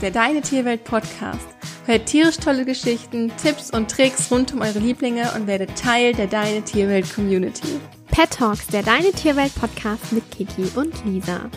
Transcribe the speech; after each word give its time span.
Der 0.00 0.10
Deine 0.10 0.40
Tierwelt 0.40 0.84
Podcast. 0.84 1.46
Hört 1.86 2.06
tierisch 2.06 2.36
tolle 2.36 2.64
Geschichten, 2.64 3.32
Tipps 3.42 3.70
und 3.70 3.90
Tricks 3.90 4.30
rund 4.30 4.52
um 4.52 4.60
eure 4.60 4.78
Lieblinge 4.78 5.30
und 5.36 5.46
werdet 5.46 5.76
Teil 5.76 6.12
der 6.12 6.26
Deine 6.26 6.62
Tierwelt 6.62 7.12
Community. 7.14 7.80
Pet 8.08 8.30
Talks, 8.30 8.66
der 8.66 8.82
Deine 8.82 9.12
Tierwelt 9.12 9.54
Podcast 9.54 10.12
mit 10.12 10.30
Kiki 10.30 10.68
und 10.74 10.92
Lisa. 11.04 11.50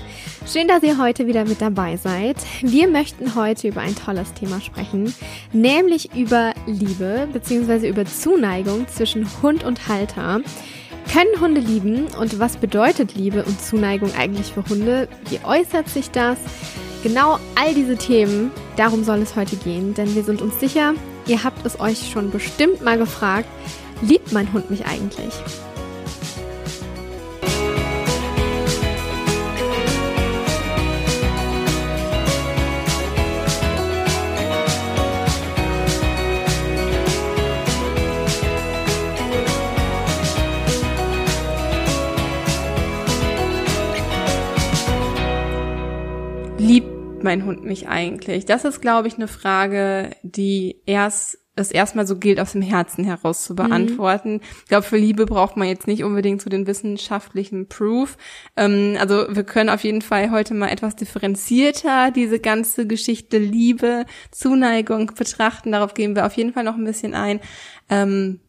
Schön, 0.46 0.68
dass 0.68 0.84
ihr 0.84 0.98
heute 0.98 1.28
wieder 1.28 1.46
mit 1.46 1.62
dabei 1.62 1.98
seid. 1.98 2.38
Wir 2.62 2.88
möchten 2.88 3.36
heute 3.36 3.70
über 3.70 3.82
ein 3.82 3.96
tolles 3.96 4.34
Thema 4.34 4.62
sprechen, 4.62 5.14
nämlich 5.52 6.16
über 6.16 6.54
Liebe 6.66 7.28
bzw. 7.32 7.90
über 7.90 8.06
Zuneigung 8.06 8.88
zwischen 8.88 9.28
Hund 9.42 9.64
und 9.64 9.88
Halter. 9.88 10.42
Können 11.12 11.40
Hunde 11.40 11.62
lieben 11.62 12.08
und 12.20 12.40
was 12.40 12.58
bedeutet 12.58 13.16
Liebe 13.16 13.44
und 13.46 13.62
Zuneigung 13.62 14.14
eigentlich 14.18 14.48
für 14.48 14.66
Hunde? 14.68 15.08
Wie 15.30 15.40
äußert 15.44 15.90
sich 15.90 16.12
das? 16.12 16.38
Genau 17.08 17.40
all 17.56 17.74
diese 17.74 17.96
Themen, 17.96 18.52
darum 18.76 19.06
soll 19.06 19.20
es 19.20 19.38
heute 19.38 19.56
gehen, 19.56 19.94
denn 19.94 20.14
wir 20.14 20.26
sind 20.26 20.42
uns 20.42 20.60
sicher, 20.60 20.94
ihr 21.26 21.42
habt 21.42 21.66
es 21.66 21.80
euch 21.80 22.12
schon 22.12 22.32
bestimmt 22.32 22.82
mal 22.82 22.98
gefragt, 22.98 23.48
liebt 24.02 24.34
mein 24.34 24.52
Hund 24.52 24.70
mich 24.70 24.86
eigentlich? 24.86 25.34
Mein 47.28 47.46
Hund 47.46 47.66
mich 47.66 47.90
eigentlich? 47.90 48.46
Das 48.46 48.64
ist, 48.64 48.82
glaube 48.82 49.10
ich, 49.10 49.16
eine 49.16 49.28
Frage, 49.28 50.12
die 50.24 50.78
erst 50.86 51.40
es 51.60 51.72
erstmal 51.72 52.06
so 52.06 52.18
gilt, 52.18 52.40
aus 52.40 52.52
dem 52.52 52.62
Herzen 52.62 53.04
heraus 53.04 53.44
zu 53.44 53.56
beantworten. 53.56 54.34
Mhm. 54.34 54.42
Ich 54.60 54.70
glaube, 54.70 54.84
für 54.84 54.98
Liebe 54.98 55.26
braucht 55.26 55.58
man 55.58 55.68
jetzt 55.68 55.88
nicht 55.88 56.04
unbedingt 56.04 56.42
so 56.42 56.50
den 56.50 56.68
wissenschaftlichen 56.68 57.68
Proof. 57.68 58.16
Ähm, 58.56 58.96
also 59.00 59.26
wir 59.30 59.44
können 59.44 59.70
auf 59.70 59.84
jeden 59.84 60.04
Fall 60.04 60.32
heute 60.32 60.54
mal 60.54 60.70
etwas 60.70 60.96
differenzierter 60.96 62.12
diese 62.12 62.40
ganze 62.40 62.86
Geschichte 62.88 63.40
Liebe, 63.40 64.06
Zuneigung 64.32 65.12
betrachten. 65.18 65.72
Darauf 65.72 65.96
gehen 65.96 66.16
wir 66.16 66.28
auf 66.28 66.34
jeden 66.34 66.54
Fall 66.54 66.64
noch 66.64 66.76
ein 66.76 66.86
bisschen 66.86 67.16
ein. 67.16 67.40
Ähm, 67.90 68.40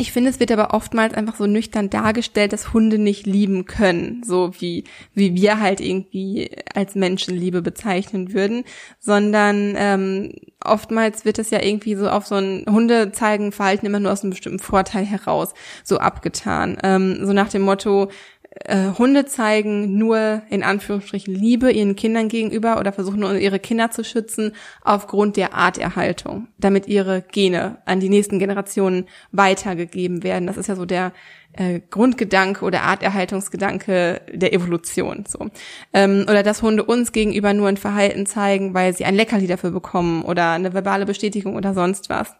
ich 0.00 0.12
finde, 0.12 0.30
es 0.30 0.40
wird 0.40 0.50
aber 0.50 0.72
oftmals 0.72 1.12
einfach 1.12 1.36
so 1.36 1.46
nüchtern 1.46 1.90
dargestellt, 1.90 2.54
dass 2.54 2.72
Hunde 2.72 2.98
nicht 2.98 3.26
lieben 3.26 3.66
können, 3.66 4.22
so 4.24 4.52
wie, 4.58 4.84
wie 5.14 5.34
wir 5.34 5.60
halt 5.60 5.80
irgendwie 5.80 6.50
als 6.74 6.94
Menschenliebe 6.94 7.60
bezeichnen 7.60 8.32
würden, 8.32 8.64
sondern 8.98 9.74
ähm, 9.76 10.32
oftmals 10.64 11.26
wird 11.26 11.38
es 11.38 11.50
ja 11.50 11.62
irgendwie 11.62 11.96
so 11.96 12.08
auf 12.08 12.26
so 12.26 12.36
ein 12.36 12.64
Hunde 12.68 13.12
zeigen 13.12 13.52
Verhalten 13.52 13.84
immer 13.84 14.00
nur 14.00 14.12
aus 14.12 14.22
einem 14.22 14.30
bestimmten 14.30 14.58
Vorteil 14.58 15.04
heraus 15.04 15.52
so 15.84 15.98
abgetan. 15.98 16.78
Ähm, 16.82 17.26
so 17.26 17.34
nach 17.34 17.50
dem 17.50 17.62
Motto, 17.62 18.10
äh, 18.50 18.90
Hunde 18.98 19.26
zeigen 19.26 19.96
nur 19.96 20.42
in 20.50 20.64
Anführungsstrichen 20.64 21.32
Liebe 21.32 21.70
ihren 21.70 21.94
Kindern 21.94 22.28
gegenüber 22.28 22.80
oder 22.80 22.92
versuchen 22.92 23.20
nur 23.20 23.36
ihre 23.36 23.60
Kinder 23.60 23.92
zu 23.92 24.02
schützen 24.02 24.52
aufgrund 24.82 25.36
der 25.36 25.54
Arterhaltung, 25.54 26.48
damit 26.58 26.88
ihre 26.88 27.22
Gene 27.22 27.78
an 27.84 28.00
die 28.00 28.08
nächsten 28.08 28.40
Generationen 28.40 29.06
weitergegeben 29.30 30.24
werden. 30.24 30.48
Das 30.48 30.56
ist 30.56 30.66
ja 30.66 30.74
so 30.74 30.84
der 30.84 31.12
äh, 31.52 31.80
Grundgedanke 31.90 32.64
oder 32.64 32.82
Arterhaltungsgedanke 32.82 34.20
der 34.32 34.52
Evolution. 34.52 35.24
So 35.28 35.48
ähm, 35.92 36.26
oder 36.28 36.42
dass 36.42 36.62
Hunde 36.62 36.82
uns 36.82 37.12
gegenüber 37.12 37.54
nur 37.54 37.68
ein 37.68 37.76
Verhalten 37.76 38.26
zeigen, 38.26 38.74
weil 38.74 38.96
sie 38.96 39.04
ein 39.04 39.14
Leckerli 39.14 39.46
dafür 39.46 39.70
bekommen 39.70 40.22
oder 40.22 40.50
eine 40.50 40.74
verbale 40.74 41.06
Bestätigung 41.06 41.54
oder 41.54 41.72
sonst 41.72 42.10
was. 42.10 42.34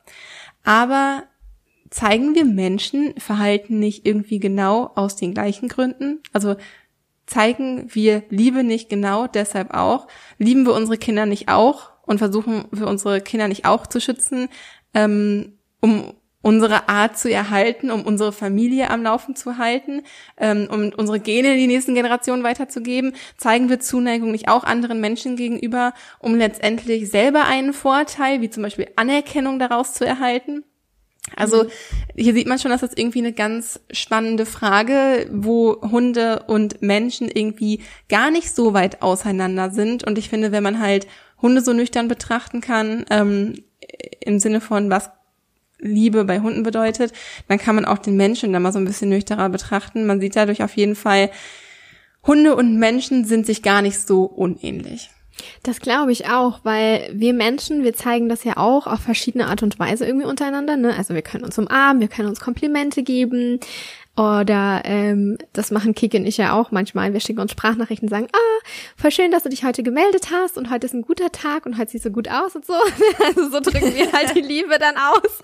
Aber 0.64 1.22
zeigen 1.90 2.34
wir 2.34 2.44
Menschen 2.44 3.14
Verhalten 3.18 3.78
nicht 3.78 4.06
irgendwie 4.06 4.38
genau 4.38 4.92
aus 4.94 5.16
den 5.16 5.34
gleichen 5.34 5.68
Gründen? 5.68 6.20
Also 6.32 6.56
zeigen 7.26 7.86
wir 7.92 8.22
Liebe 8.30 8.64
nicht 8.64 8.88
genau 8.88 9.26
deshalb 9.26 9.74
auch? 9.74 10.06
Lieben 10.38 10.66
wir 10.66 10.74
unsere 10.74 10.98
Kinder 10.98 11.26
nicht 11.26 11.48
auch 11.48 11.90
und 12.02 12.18
versuchen 12.18 12.64
wir 12.70 12.86
unsere 12.86 13.20
Kinder 13.20 13.48
nicht 13.48 13.64
auch 13.66 13.86
zu 13.86 14.00
schützen, 14.00 14.48
ähm, 14.94 15.58
um 15.80 16.14
unsere 16.42 16.88
Art 16.88 17.18
zu 17.18 17.30
erhalten, 17.30 17.90
um 17.90 18.02
unsere 18.02 18.32
Familie 18.32 18.90
am 18.90 19.02
Laufen 19.02 19.36
zu 19.36 19.58
halten, 19.58 20.02
ähm, 20.38 20.68
um 20.70 20.90
unsere 20.96 21.20
Gene 21.20 21.52
in 21.52 21.58
die 21.58 21.66
nächsten 21.66 21.94
Generationen 21.94 22.42
weiterzugeben, 22.42 23.12
zeigen 23.36 23.68
wir 23.68 23.78
Zuneigung 23.78 24.32
nicht 24.32 24.48
auch 24.48 24.64
anderen 24.64 25.00
Menschen 25.00 25.36
gegenüber, 25.36 25.92
um 26.18 26.34
letztendlich 26.34 27.10
selber 27.10 27.44
einen 27.44 27.74
Vorteil, 27.74 28.40
wie 28.40 28.48
zum 28.50 28.62
Beispiel 28.62 28.88
Anerkennung 28.96 29.58
daraus 29.58 29.92
zu 29.92 30.06
erhalten? 30.06 30.64
Also 31.36 31.66
hier 32.16 32.34
sieht 32.34 32.46
man 32.46 32.58
schon, 32.58 32.70
dass 32.70 32.80
das 32.80 32.94
irgendwie 32.94 33.20
eine 33.20 33.32
ganz 33.32 33.80
spannende 33.90 34.46
Frage, 34.46 35.28
wo 35.30 35.80
Hunde 35.82 36.44
und 36.46 36.82
Menschen 36.82 37.28
irgendwie 37.28 37.82
gar 38.08 38.30
nicht 38.30 38.54
so 38.54 38.72
weit 38.74 39.02
auseinander 39.02 39.70
sind. 39.70 40.04
Und 40.04 40.18
ich 40.18 40.28
finde, 40.28 40.50
wenn 40.50 40.62
man 40.62 40.80
halt 40.80 41.06
Hunde 41.40 41.60
so 41.60 41.72
nüchtern 41.72 42.08
betrachten 42.08 42.60
kann, 42.60 43.04
ähm, 43.10 43.62
im 44.20 44.38
Sinne 44.38 44.60
von 44.60 44.90
was 44.90 45.10
Liebe 45.78 46.24
bei 46.24 46.40
Hunden 46.40 46.62
bedeutet, 46.62 47.12
dann 47.48 47.58
kann 47.58 47.74
man 47.74 47.84
auch 47.84 47.98
den 47.98 48.16
Menschen 48.16 48.52
da 48.52 48.60
mal 48.60 48.72
so 48.72 48.78
ein 48.78 48.84
bisschen 48.84 49.08
nüchterner 49.08 49.48
betrachten. 49.48 50.06
Man 50.06 50.20
sieht 50.20 50.36
dadurch 50.36 50.62
auf 50.62 50.76
jeden 50.76 50.94
Fall, 50.94 51.30
Hunde 52.26 52.54
und 52.54 52.78
Menschen 52.78 53.24
sind 53.24 53.46
sich 53.46 53.62
gar 53.62 53.80
nicht 53.80 53.98
so 53.98 54.24
unähnlich. 54.24 55.10
Das 55.62 55.80
glaube 55.80 56.12
ich 56.12 56.28
auch, 56.28 56.60
weil 56.64 57.10
wir 57.12 57.32
Menschen, 57.32 57.82
wir 57.82 57.94
zeigen 57.94 58.28
das 58.28 58.44
ja 58.44 58.56
auch 58.56 58.86
auf 58.86 59.00
verschiedene 59.00 59.46
Art 59.46 59.62
und 59.62 59.78
Weise 59.78 60.04
irgendwie 60.06 60.26
untereinander. 60.26 60.76
Ne? 60.76 60.94
Also 60.96 61.14
wir 61.14 61.22
können 61.22 61.44
uns 61.44 61.58
umarmen, 61.58 62.00
wir 62.00 62.08
können 62.08 62.28
uns 62.28 62.40
Komplimente 62.40 63.02
geben 63.02 63.60
oder 64.16 64.82
ähm, 64.84 65.38
das 65.52 65.70
machen 65.70 65.94
Kiki 65.94 66.18
und 66.18 66.26
ich 66.26 66.36
ja 66.36 66.52
auch 66.52 66.72
manchmal. 66.72 67.12
Wir 67.12 67.20
schicken 67.20 67.40
uns 67.40 67.52
Sprachnachrichten 67.52 68.06
und 68.06 68.10
sagen, 68.10 68.26
ah, 68.32 68.66
voll 68.96 69.12
schön, 69.12 69.30
dass 69.30 69.44
du 69.44 69.48
dich 69.48 69.64
heute 69.64 69.82
gemeldet 69.82 70.26
hast 70.30 70.58
und 70.58 70.68
heute 70.70 70.86
ist 70.86 70.94
ein 70.94 71.02
guter 71.02 71.30
Tag 71.32 71.64
und 71.64 71.78
heute 71.78 71.92
siehst 71.92 72.04
du 72.04 72.10
gut 72.10 72.28
aus 72.28 72.54
und 72.54 72.66
so. 72.66 72.74
also 73.24 73.48
so 73.50 73.60
drücken 73.60 73.94
wir 73.94 74.12
halt 74.12 74.34
die 74.34 74.42
Liebe 74.42 74.78
dann 74.78 74.96
aus. 74.96 75.42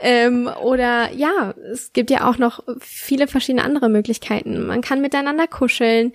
Ähm, 0.00 0.50
oder 0.62 1.12
ja, 1.12 1.54
es 1.72 1.92
gibt 1.92 2.10
ja 2.10 2.28
auch 2.28 2.36
noch 2.36 2.62
viele 2.80 3.26
verschiedene 3.26 3.64
andere 3.64 3.88
Möglichkeiten. 3.88 4.66
Man 4.66 4.82
kann 4.82 5.00
miteinander 5.00 5.46
kuscheln. 5.46 6.12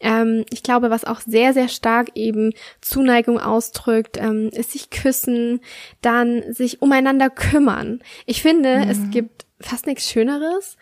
Ähm, 0.00 0.44
ich 0.50 0.62
glaube, 0.62 0.90
was 0.90 1.04
auch 1.04 1.20
sehr, 1.20 1.52
sehr 1.52 1.68
stark 1.68 2.10
eben 2.14 2.52
Zuneigung 2.80 3.40
ausdrückt, 3.40 4.16
ähm, 4.18 4.50
ist 4.52 4.72
sich 4.72 4.90
küssen, 4.90 5.60
dann 6.00 6.52
sich 6.52 6.82
umeinander 6.82 7.30
kümmern. 7.30 8.00
Ich 8.26 8.42
finde, 8.42 8.76
mhm. 8.76 8.90
es 8.90 9.10
gibt 9.10 9.46
fast 9.60 9.86
nichts 9.86 10.10
Schöneres, 10.10 10.76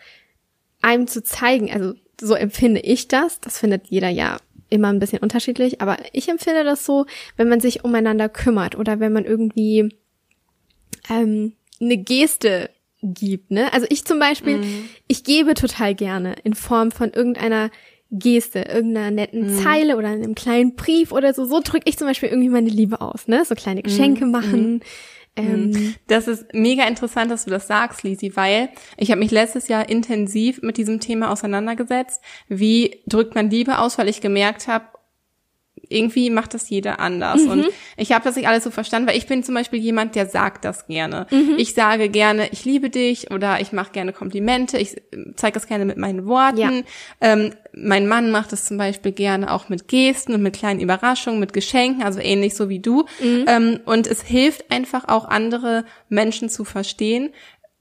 einem 0.81 1.07
zu 1.07 1.23
zeigen, 1.23 1.71
also 1.71 1.93
so 2.19 2.33
empfinde 2.33 2.81
ich 2.81 3.07
das, 3.07 3.39
das 3.41 3.59
findet 3.59 3.87
jeder 3.87 4.09
ja 4.09 4.37
immer 4.69 4.89
ein 4.89 4.99
bisschen 4.99 5.19
unterschiedlich, 5.19 5.81
aber 5.81 5.97
ich 6.11 6.29
empfinde 6.29 6.63
das 6.63 6.85
so, 6.85 7.05
wenn 7.37 7.47
man 7.47 7.59
sich 7.59 7.83
umeinander 7.83 8.29
kümmert 8.29 8.75
oder 8.75 8.99
wenn 8.99 9.13
man 9.13 9.25
irgendwie 9.25 9.89
ähm, 11.09 11.53
eine 11.79 11.97
Geste 11.97 12.69
gibt, 13.01 13.51
ne? 13.51 13.71
Also 13.73 13.85
ich 13.89 14.05
zum 14.05 14.19
Beispiel, 14.19 14.57
mhm. 14.57 14.89
ich 15.07 15.23
gebe 15.23 15.53
total 15.53 15.95
gerne 15.95 16.35
in 16.43 16.53
Form 16.53 16.91
von 16.91 17.11
irgendeiner 17.11 17.69
Geste, 18.11 18.59
irgendeiner 18.59 19.11
netten 19.11 19.53
mhm. 19.53 19.57
Zeile 19.59 19.97
oder 19.97 20.07
einem 20.07 20.35
kleinen 20.35 20.75
Brief 20.75 21.11
oder 21.11 21.33
so. 21.33 21.45
So 21.45 21.59
drücke 21.63 21.89
ich 21.89 21.97
zum 21.97 22.07
Beispiel 22.07 22.29
irgendwie 22.29 22.49
meine 22.49 22.69
Liebe 22.69 23.01
aus, 23.01 23.27
ne? 23.27 23.43
So 23.43 23.55
kleine 23.55 23.83
Geschenke 23.83 24.25
mhm. 24.25 24.31
machen. 24.31 24.73
Mhm. 24.73 24.81
Ähm, 25.37 25.95
das 26.07 26.27
ist 26.27 26.53
mega 26.53 26.87
interessant, 26.87 27.29
dass 27.29 27.45
du 27.45 27.51
das 27.51 27.67
sagst, 27.67 28.03
Lisi, 28.03 28.35
weil 28.35 28.69
ich 28.97 29.11
habe 29.11 29.19
mich 29.19 29.31
letztes 29.31 29.67
Jahr 29.67 29.87
intensiv 29.87 30.61
mit 30.61 30.77
diesem 30.77 30.99
Thema 30.99 31.31
auseinandergesetzt. 31.31 32.21
Wie 32.47 33.01
drückt 33.05 33.35
man 33.35 33.49
Liebe 33.49 33.77
aus? 33.77 33.97
Weil 33.97 34.09
ich 34.09 34.19
gemerkt 34.19 34.67
habe, 34.67 34.85
irgendwie 35.89 36.29
macht 36.29 36.53
das 36.53 36.69
jeder 36.69 36.99
anders. 36.99 37.43
Mhm. 37.43 37.51
Und 37.51 37.65
ich 37.95 38.11
habe 38.11 38.23
das 38.23 38.35
nicht 38.35 38.47
alles 38.47 38.63
so 38.63 38.71
verstanden, 38.71 39.07
weil 39.07 39.17
ich 39.17 39.27
bin 39.27 39.43
zum 39.43 39.55
Beispiel 39.55 39.79
jemand, 39.79 40.15
der 40.15 40.27
sagt 40.27 40.65
das 40.65 40.87
gerne. 40.87 41.27
Mhm. 41.31 41.55
Ich 41.57 41.73
sage 41.73 42.09
gerne, 42.09 42.49
ich 42.51 42.65
liebe 42.65 42.89
dich 42.89 43.31
oder 43.31 43.59
ich 43.61 43.71
mache 43.71 43.91
gerne 43.91 44.13
Komplimente, 44.13 44.77
ich 44.77 45.01
zeige 45.35 45.53
das 45.53 45.67
gerne 45.67 45.85
mit 45.85 45.97
meinen 45.97 46.25
Worten. 46.25 46.57
Ja. 46.57 46.71
Ähm, 47.21 47.53
mein 47.73 48.07
Mann 48.07 48.31
macht 48.31 48.51
das 48.51 48.65
zum 48.65 48.77
Beispiel 48.77 49.11
gerne 49.11 49.51
auch 49.51 49.69
mit 49.69 49.87
Gesten 49.87 50.33
und 50.33 50.41
mit 50.41 50.55
kleinen 50.55 50.79
Überraschungen, 50.79 51.39
mit 51.39 51.53
Geschenken, 51.53 52.03
also 52.03 52.19
ähnlich 52.19 52.55
so 52.55 52.69
wie 52.69 52.79
du. 52.79 53.05
Mhm. 53.21 53.45
Ähm, 53.47 53.79
und 53.85 54.07
es 54.07 54.21
hilft 54.21 54.71
einfach 54.71 55.07
auch 55.07 55.25
andere 55.25 55.85
Menschen 56.09 56.49
zu 56.49 56.63
verstehen, 56.65 57.31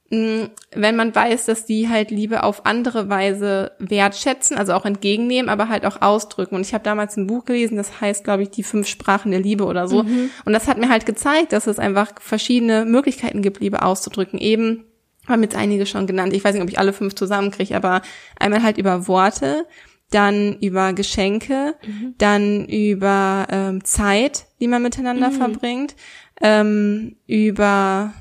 wenn 0.08 0.96
man 0.96 1.14
weiß, 1.14 1.46
dass 1.46 1.64
die 1.64 1.88
halt 1.88 2.12
Liebe 2.12 2.44
auf 2.44 2.64
andere 2.64 3.08
Weise 3.08 3.72
wertschätzen, 3.80 4.56
also 4.56 4.72
auch 4.72 4.84
entgegennehmen, 4.84 5.48
aber 5.48 5.68
halt 5.68 5.84
auch 5.84 6.00
ausdrücken. 6.00 6.54
Und 6.54 6.60
ich 6.60 6.74
habe 6.74 6.84
damals 6.84 7.16
ein 7.16 7.26
Buch 7.26 7.44
gelesen, 7.44 7.76
das 7.76 8.00
heißt, 8.00 8.22
glaube 8.22 8.44
ich, 8.44 8.50
die 8.50 8.62
fünf 8.62 8.86
Sprachen 8.86 9.32
der 9.32 9.40
Liebe 9.40 9.64
oder 9.64 9.88
so. 9.88 10.04
Mhm. 10.04 10.30
Und 10.44 10.52
das 10.52 10.68
hat 10.68 10.78
mir 10.78 10.88
halt 10.88 11.06
gezeigt, 11.06 11.52
dass 11.52 11.66
es 11.66 11.80
einfach 11.80 12.12
verschiedene 12.20 12.84
Möglichkeiten 12.84 13.42
gibt, 13.42 13.60
Liebe 13.60 13.82
auszudrücken. 13.82 14.38
Eben 14.38 14.84
haben 15.26 15.42
jetzt 15.42 15.56
einige 15.56 15.86
schon 15.86 16.06
genannt. 16.06 16.32
Ich 16.32 16.44
weiß 16.44 16.54
nicht, 16.54 16.62
ob 16.62 16.68
ich 16.68 16.78
alle 16.78 16.92
fünf 16.92 17.16
zusammenkriege, 17.16 17.74
aber 17.74 18.00
einmal 18.38 18.62
halt 18.62 18.78
über 18.78 19.08
Worte, 19.08 19.66
dann 20.10 20.56
über 20.60 20.92
Geschenke, 20.92 21.74
mhm. 21.84 22.14
dann 22.18 22.66
über 22.66 23.48
ähm, 23.50 23.82
Zeit, 23.82 24.46
die 24.60 24.68
man 24.68 24.82
miteinander 24.82 25.30
mhm. 25.30 25.34
verbringt, 25.34 25.96
ähm, 26.40 27.16
über 27.26 28.14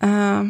äh, 0.00 0.44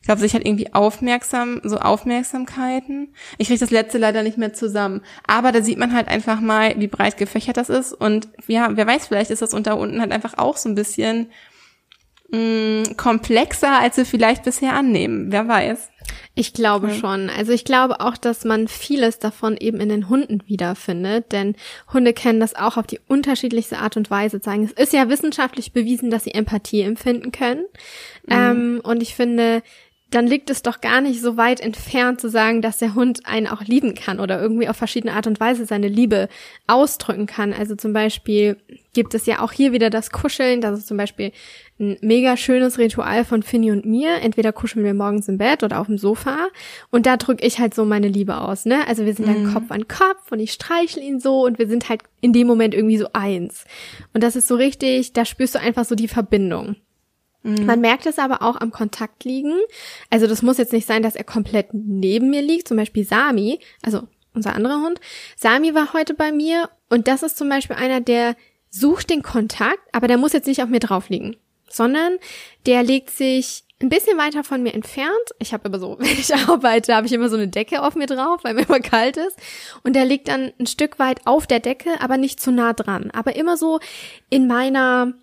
ich 0.00 0.10
glaube, 0.10 0.20
sich 0.22 0.32
halt 0.32 0.46
irgendwie 0.46 0.72
aufmerksam, 0.72 1.60
so 1.64 1.78
Aufmerksamkeiten. 1.78 3.12
Ich 3.36 3.48
kriege 3.48 3.60
das 3.60 3.70
letzte 3.70 3.98
leider 3.98 4.22
nicht 4.22 4.38
mehr 4.38 4.54
zusammen. 4.54 5.02
Aber 5.26 5.52
da 5.52 5.60
sieht 5.60 5.78
man 5.78 5.94
halt 5.94 6.08
einfach 6.08 6.40
mal, 6.40 6.74
wie 6.78 6.86
breit 6.86 7.18
gefächert 7.18 7.58
das 7.58 7.68
ist. 7.68 7.92
Und 7.92 8.28
ja, 8.46 8.70
wer 8.72 8.86
weiß, 8.86 9.08
vielleicht 9.08 9.30
ist 9.30 9.42
das 9.42 9.52
unter 9.52 9.76
unten 9.76 10.00
halt 10.00 10.12
einfach 10.12 10.38
auch 10.38 10.56
so 10.56 10.68
ein 10.70 10.74
bisschen 10.74 11.30
mh, 12.30 12.38
mm, 12.38 12.96
komplexer, 12.96 13.78
als 13.80 13.98
wir 13.98 14.06
vielleicht 14.06 14.44
bisher 14.44 14.72
annehmen. 14.72 15.30
Wer 15.30 15.46
weiß. 15.46 15.90
Ich 16.34 16.52
glaube 16.52 16.88
ja. 16.88 16.94
schon. 16.94 17.30
Also 17.30 17.52
ich 17.52 17.64
glaube 17.64 18.00
auch, 18.00 18.16
dass 18.16 18.44
man 18.44 18.68
vieles 18.68 19.18
davon 19.18 19.56
eben 19.56 19.80
in 19.80 19.88
den 19.88 20.08
Hunden 20.08 20.42
wiederfindet, 20.46 21.32
denn 21.32 21.56
Hunde 21.92 22.12
kennen 22.12 22.40
das 22.40 22.54
auch 22.54 22.76
auf 22.76 22.86
die 22.86 23.00
unterschiedlichste 23.08 23.78
Art 23.78 23.96
und 23.96 24.10
Weise 24.10 24.40
zeigen. 24.40 24.64
Es 24.64 24.72
ist 24.72 24.92
ja 24.92 25.08
wissenschaftlich 25.08 25.72
bewiesen, 25.72 26.10
dass 26.10 26.24
sie 26.24 26.34
Empathie 26.34 26.82
empfinden 26.82 27.32
können. 27.32 27.64
Mhm. 28.26 28.32
Ähm, 28.32 28.80
und 28.84 29.02
ich 29.02 29.14
finde, 29.14 29.62
dann 30.10 30.26
liegt 30.26 30.48
es 30.48 30.62
doch 30.62 30.80
gar 30.80 31.02
nicht 31.02 31.20
so 31.20 31.36
weit 31.36 31.60
entfernt 31.60 32.20
zu 32.20 32.30
sagen, 32.30 32.62
dass 32.62 32.78
der 32.78 32.94
Hund 32.94 33.26
einen 33.26 33.46
auch 33.46 33.62
lieben 33.62 33.94
kann 33.94 34.20
oder 34.20 34.40
irgendwie 34.40 34.68
auf 34.68 34.76
verschiedene 34.76 35.12
Art 35.12 35.26
und 35.26 35.38
Weise 35.38 35.66
seine 35.66 35.88
Liebe 35.88 36.28
ausdrücken 36.66 37.26
kann. 37.26 37.52
Also 37.52 37.74
zum 37.74 37.92
Beispiel 37.92 38.56
gibt 38.94 39.12
es 39.12 39.26
ja 39.26 39.40
auch 39.40 39.52
hier 39.52 39.72
wieder 39.72 39.90
das 39.90 40.10
Kuscheln. 40.10 40.62
Das 40.62 40.78
ist 40.78 40.86
zum 40.86 40.96
Beispiel 40.96 41.32
ein 41.80 41.96
mega 42.00 42.36
schönes 42.36 42.78
Ritual 42.78 43.24
von 43.24 43.42
Finny 43.42 43.70
und 43.70 43.86
mir. 43.86 44.16
Entweder 44.20 44.52
kuscheln 44.52 44.84
wir 44.84 44.94
morgens 44.94 45.28
im 45.28 45.38
Bett 45.38 45.62
oder 45.62 45.80
auf 45.80 45.86
dem 45.86 45.98
Sofa. 45.98 46.48
Und 46.90 47.06
da 47.06 47.16
drücke 47.16 47.46
ich 47.46 47.58
halt 47.58 47.74
so 47.74 47.84
meine 47.84 48.08
Liebe 48.08 48.40
aus, 48.40 48.64
ne? 48.64 48.86
Also 48.88 49.04
wir 49.04 49.14
sind 49.14 49.28
dann 49.28 49.44
mhm. 49.44 49.52
Kopf 49.52 49.70
an 49.70 49.86
Kopf 49.86 50.30
und 50.32 50.40
ich 50.40 50.52
streichel 50.52 51.02
ihn 51.02 51.20
so 51.20 51.44
und 51.44 51.58
wir 51.58 51.68
sind 51.68 51.88
halt 51.88 52.02
in 52.20 52.32
dem 52.32 52.46
Moment 52.46 52.74
irgendwie 52.74 52.98
so 52.98 53.06
eins. 53.12 53.64
Und 54.12 54.22
das 54.22 54.36
ist 54.36 54.48
so 54.48 54.56
richtig, 54.56 55.12
da 55.12 55.24
spürst 55.24 55.54
du 55.54 55.60
einfach 55.60 55.84
so 55.84 55.94
die 55.94 56.08
Verbindung. 56.08 56.76
Mhm. 57.42 57.66
Man 57.66 57.80
merkt 57.80 58.06
es 58.06 58.18
aber 58.18 58.42
auch 58.42 58.56
am 58.56 58.70
Kontakt 58.70 59.24
liegen. 59.24 59.54
Also 60.10 60.26
das 60.26 60.42
muss 60.42 60.58
jetzt 60.58 60.72
nicht 60.72 60.86
sein, 60.86 61.02
dass 61.02 61.16
er 61.16 61.24
komplett 61.24 61.68
neben 61.72 62.30
mir 62.30 62.42
liegt. 62.42 62.68
Zum 62.68 62.76
Beispiel 62.76 63.04
Sami, 63.04 63.60
also 63.82 64.02
unser 64.34 64.54
anderer 64.54 64.82
Hund. 64.82 65.00
Sami 65.36 65.74
war 65.74 65.92
heute 65.92 66.14
bei 66.14 66.32
mir 66.32 66.70
und 66.88 67.08
das 67.08 67.22
ist 67.22 67.36
zum 67.36 67.48
Beispiel 67.48 67.76
einer, 67.76 68.00
der 68.00 68.36
sucht 68.70 69.10
den 69.10 69.22
Kontakt, 69.22 69.80
aber 69.92 70.08
der 70.08 70.18
muss 70.18 70.32
jetzt 70.32 70.46
nicht 70.46 70.62
auf 70.62 70.68
mir 70.68 70.80
drauf 70.80 71.08
liegen, 71.08 71.36
sondern 71.70 72.18
der 72.66 72.82
legt 72.82 73.10
sich 73.10 73.64
ein 73.80 73.88
bisschen 73.88 74.18
weiter 74.18 74.42
von 74.42 74.62
mir 74.62 74.74
entfernt. 74.74 75.12
Ich 75.38 75.52
habe 75.52 75.68
immer 75.68 75.78
so, 75.78 75.96
wenn 76.00 76.06
ich 76.06 76.34
arbeite, 76.34 76.94
habe 76.94 77.06
ich 77.06 77.12
immer 77.12 77.28
so 77.28 77.36
eine 77.36 77.48
Decke 77.48 77.82
auf 77.82 77.94
mir 77.94 78.06
drauf, 78.06 78.40
weil 78.42 78.54
mir 78.54 78.62
immer 78.62 78.80
kalt 78.80 79.16
ist. 79.16 79.36
Und 79.84 79.94
der 79.94 80.04
liegt 80.04 80.28
dann 80.28 80.52
ein 80.58 80.66
Stück 80.66 80.98
weit 80.98 81.20
auf 81.26 81.46
der 81.46 81.60
Decke, 81.60 81.90
aber 82.00 82.16
nicht 82.16 82.40
zu 82.40 82.50
nah 82.50 82.72
dran. 82.72 83.10
Aber 83.12 83.36
immer 83.36 83.56
so 83.56 83.80
in 84.30 84.46
meiner 84.46 85.14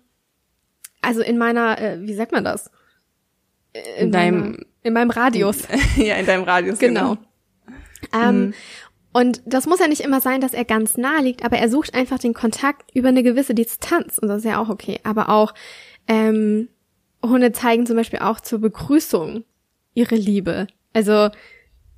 also 1.06 1.22
in 1.22 1.38
meiner, 1.38 1.80
äh, 1.80 2.00
wie 2.00 2.14
sagt 2.14 2.32
man 2.32 2.42
das? 2.42 2.68
In, 3.72 4.06
in 4.06 4.12
deinem, 4.12 4.40
meiner, 4.40 4.58
in 4.82 4.92
meinem 4.92 5.10
Radius. 5.10 5.58
ja, 5.96 6.16
in 6.16 6.26
deinem 6.26 6.42
Radius, 6.42 6.80
genau. 6.80 7.16
genau. 8.10 8.28
Ähm, 8.28 8.40
mhm. 8.40 8.54
Und 9.12 9.40
das 9.46 9.66
muss 9.66 9.78
ja 9.78 9.86
nicht 9.86 10.00
immer 10.00 10.20
sein, 10.20 10.40
dass 10.40 10.52
er 10.52 10.64
ganz 10.64 10.96
nah 10.96 11.20
liegt, 11.20 11.44
aber 11.44 11.58
er 11.58 11.70
sucht 11.70 11.94
einfach 11.94 12.18
den 12.18 12.34
Kontakt 12.34 12.90
über 12.92 13.08
eine 13.08 13.22
gewisse 13.22 13.54
Distanz 13.54 14.18
und 14.18 14.26
das 14.26 14.38
ist 14.38 14.50
ja 14.50 14.58
auch 14.58 14.68
okay. 14.68 14.98
Aber 15.04 15.28
auch 15.28 15.54
ähm, 16.08 16.68
Hunde 17.22 17.52
zeigen 17.52 17.86
zum 17.86 17.96
Beispiel 17.96 18.20
auch 18.20 18.40
zur 18.40 18.60
Begrüßung 18.60 19.44
ihre 19.94 20.14
Liebe. 20.14 20.66
Also 20.92 21.30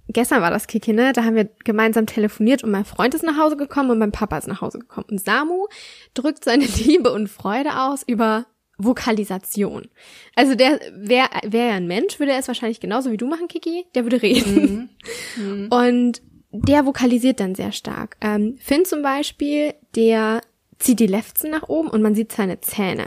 gestern 0.09 0.43
war 0.43 0.51
das 0.51 0.67
Kiki, 0.67 0.93
ne? 0.93 1.13
Da 1.13 1.25
haben 1.25 1.37
wir 1.37 1.49
gemeinsam 1.65 2.07
telefoniert 2.07 2.65
und 2.65 2.71
mein 2.71 2.85
Freund 2.85 3.15
ist 3.15 3.25
nach 3.25 3.39
Hause 3.39 3.57
gekommen 3.57 3.91
und 3.91 3.99
mein 3.99 4.13
Papa 4.13 4.39
ist 4.39 4.49
nach 4.49 4.61
Hause 4.61 4.79
gekommen. 4.79 5.07
Und 5.11 5.25
Samu 5.25 5.67
drückt 6.15 6.45
seine 6.45 6.65
Liebe 6.85 7.13
und 7.13 7.29
Freude 7.29 7.81
aus 7.81 8.03
über 8.07 8.47
Vokalisation. 8.79 9.89
Also 10.37 10.55
der 10.55 10.81
wäre 10.95 11.29
wär 11.45 11.67
ja 11.67 11.75
ein 11.75 11.89
Mensch, 11.89 12.19
würde 12.21 12.33
er 12.33 12.39
es 12.39 12.49
wahrscheinlich 12.49 12.81
genauso 12.81 13.11
wie 13.11 13.17
du 13.17 13.27
machen, 13.27 13.49
Kiki, 13.49 13.87
der 13.95 14.05
würde 14.05 14.23
reden. 14.23 14.55
Mhm. 14.55 14.89
Mhm. 15.37 15.69
Und 15.69 16.23
der 16.51 16.87
vokalisiert 16.87 17.41
dann 17.41 17.55
sehr 17.55 17.73
stark. 17.73 18.17
Ähm, 18.21 18.57
Finn 18.59 18.85
zum 18.85 19.03
Beispiel, 19.03 19.75
der 19.95 20.41
zieht 20.79 21.01
die 21.01 21.07
Lefzen 21.07 21.51
nach 21.51 21.69
oben 21.69 21.89
und 21.89 22.03
man 22.03 22.15
sieht 22.15 22.33
seine 22.33 22.61
Zähne. 22.61 23.07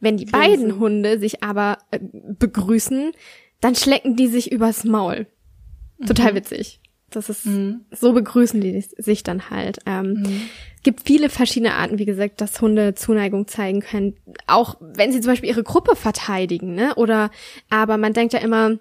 Wenn 0.00 0.16
die 0.16 0.26
Grinsen. 0.26 0.40
beiden 0.40 0.78
Hunde 0.78 1.18
sich 1.18 1.42
aber 1.42 1.78
äh, 1.90 1.98
begrüßen, 2.00 3.12
dann 3.60 3.74
schlecken 3.74 4.16
die 4.16 4.28
sich 4.28 4.50
übers 4.50 4.84
Maul. 4.84 5.26
Total 6.06 6.32
mhm. 6.32 6.36
witzig. 6.36 6.80
Das 7.10 7.28
ist, 7.28 7.46
mhm. 7.46 7.84
so 7.90 8.12
begrüßen 8.12 8.60
die 8.60 8.80
sich 8.80 9.22
dann 9.22 9.50
halt. 9.50 9.78
Ähm, 9.86 10.14
mhm. 10.14 10.42
Gibt 10.82 11.02
viele 11.04 11.28
verschiedene 11.28 11.74
Arten, 11.74 11.98
wie 11.98 12.06
gesagt, 12.06 12.40
dass 12.40 12.60
Hunde 12.60 12.94
Zuneigung 12.94 13.46
zeigen 13.46 13.80
können. 13.80 14.16
Auch 14.46 14.76
wenn 14.80 15.12
sie 15.12 15.20
zum 15.20 15.32
Beispiel 15.32 15.50
ihre 15.50 15.62
Gruppe 15.62 15.94
verteidigen, 15.94 16.74
ne? 16.74 16.94
Oder, 16.96 17.30
aber 17.70 17.98
man 17.98 18.14
denkt 18.14 18.32
ja 18.32 18.40
immer, 18.40 18.78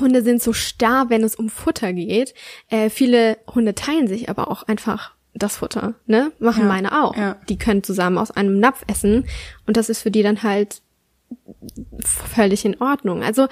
Hunde 0.00 0.22
sind 0.22 0.42
so 0.42 0.52
starr, 0.52 1.10
wenn 1.10 1.22
es 1.22 1.36
um 1.36 1.48
Futter 1.48 1.92
geht. 1.92 2.34
Äh, 2.70 2.90
viele 2.90 3.38
Hunde 3.54 3.74
teilen 3.74 4.08
sich 4.08 4.28
aber 4.28 4.50
auch 4.50 4.64
einfach 4.64 5.15
das 5.36 5.58
Futter, 5.58 5.94
ne? 6.06 6.32
Machen 6.38 6.62
ja, 6.62 6.68
meine 6.68 7.04
auch. 7.04 7.16
Ja. 7.16 7.36
Die 7.48 7.58
können 7.58 7.82
zusammen 7.82 8.18
aus 8.18 8.30
einem 8.30 8.58
Napf 8.58 8.82
essen 8.86 9.26
und 9.66 9.76
das 9.76 9.88
ist 9.88 10.02
für 10.02 10.10
die 10.10 10.22
dann 10.22 10.42
halt 10.42 10.82
völlig 12.00 12.64
in 12.64 12.80
Ordnung. 12.80 13.22
Also 13.22 13.46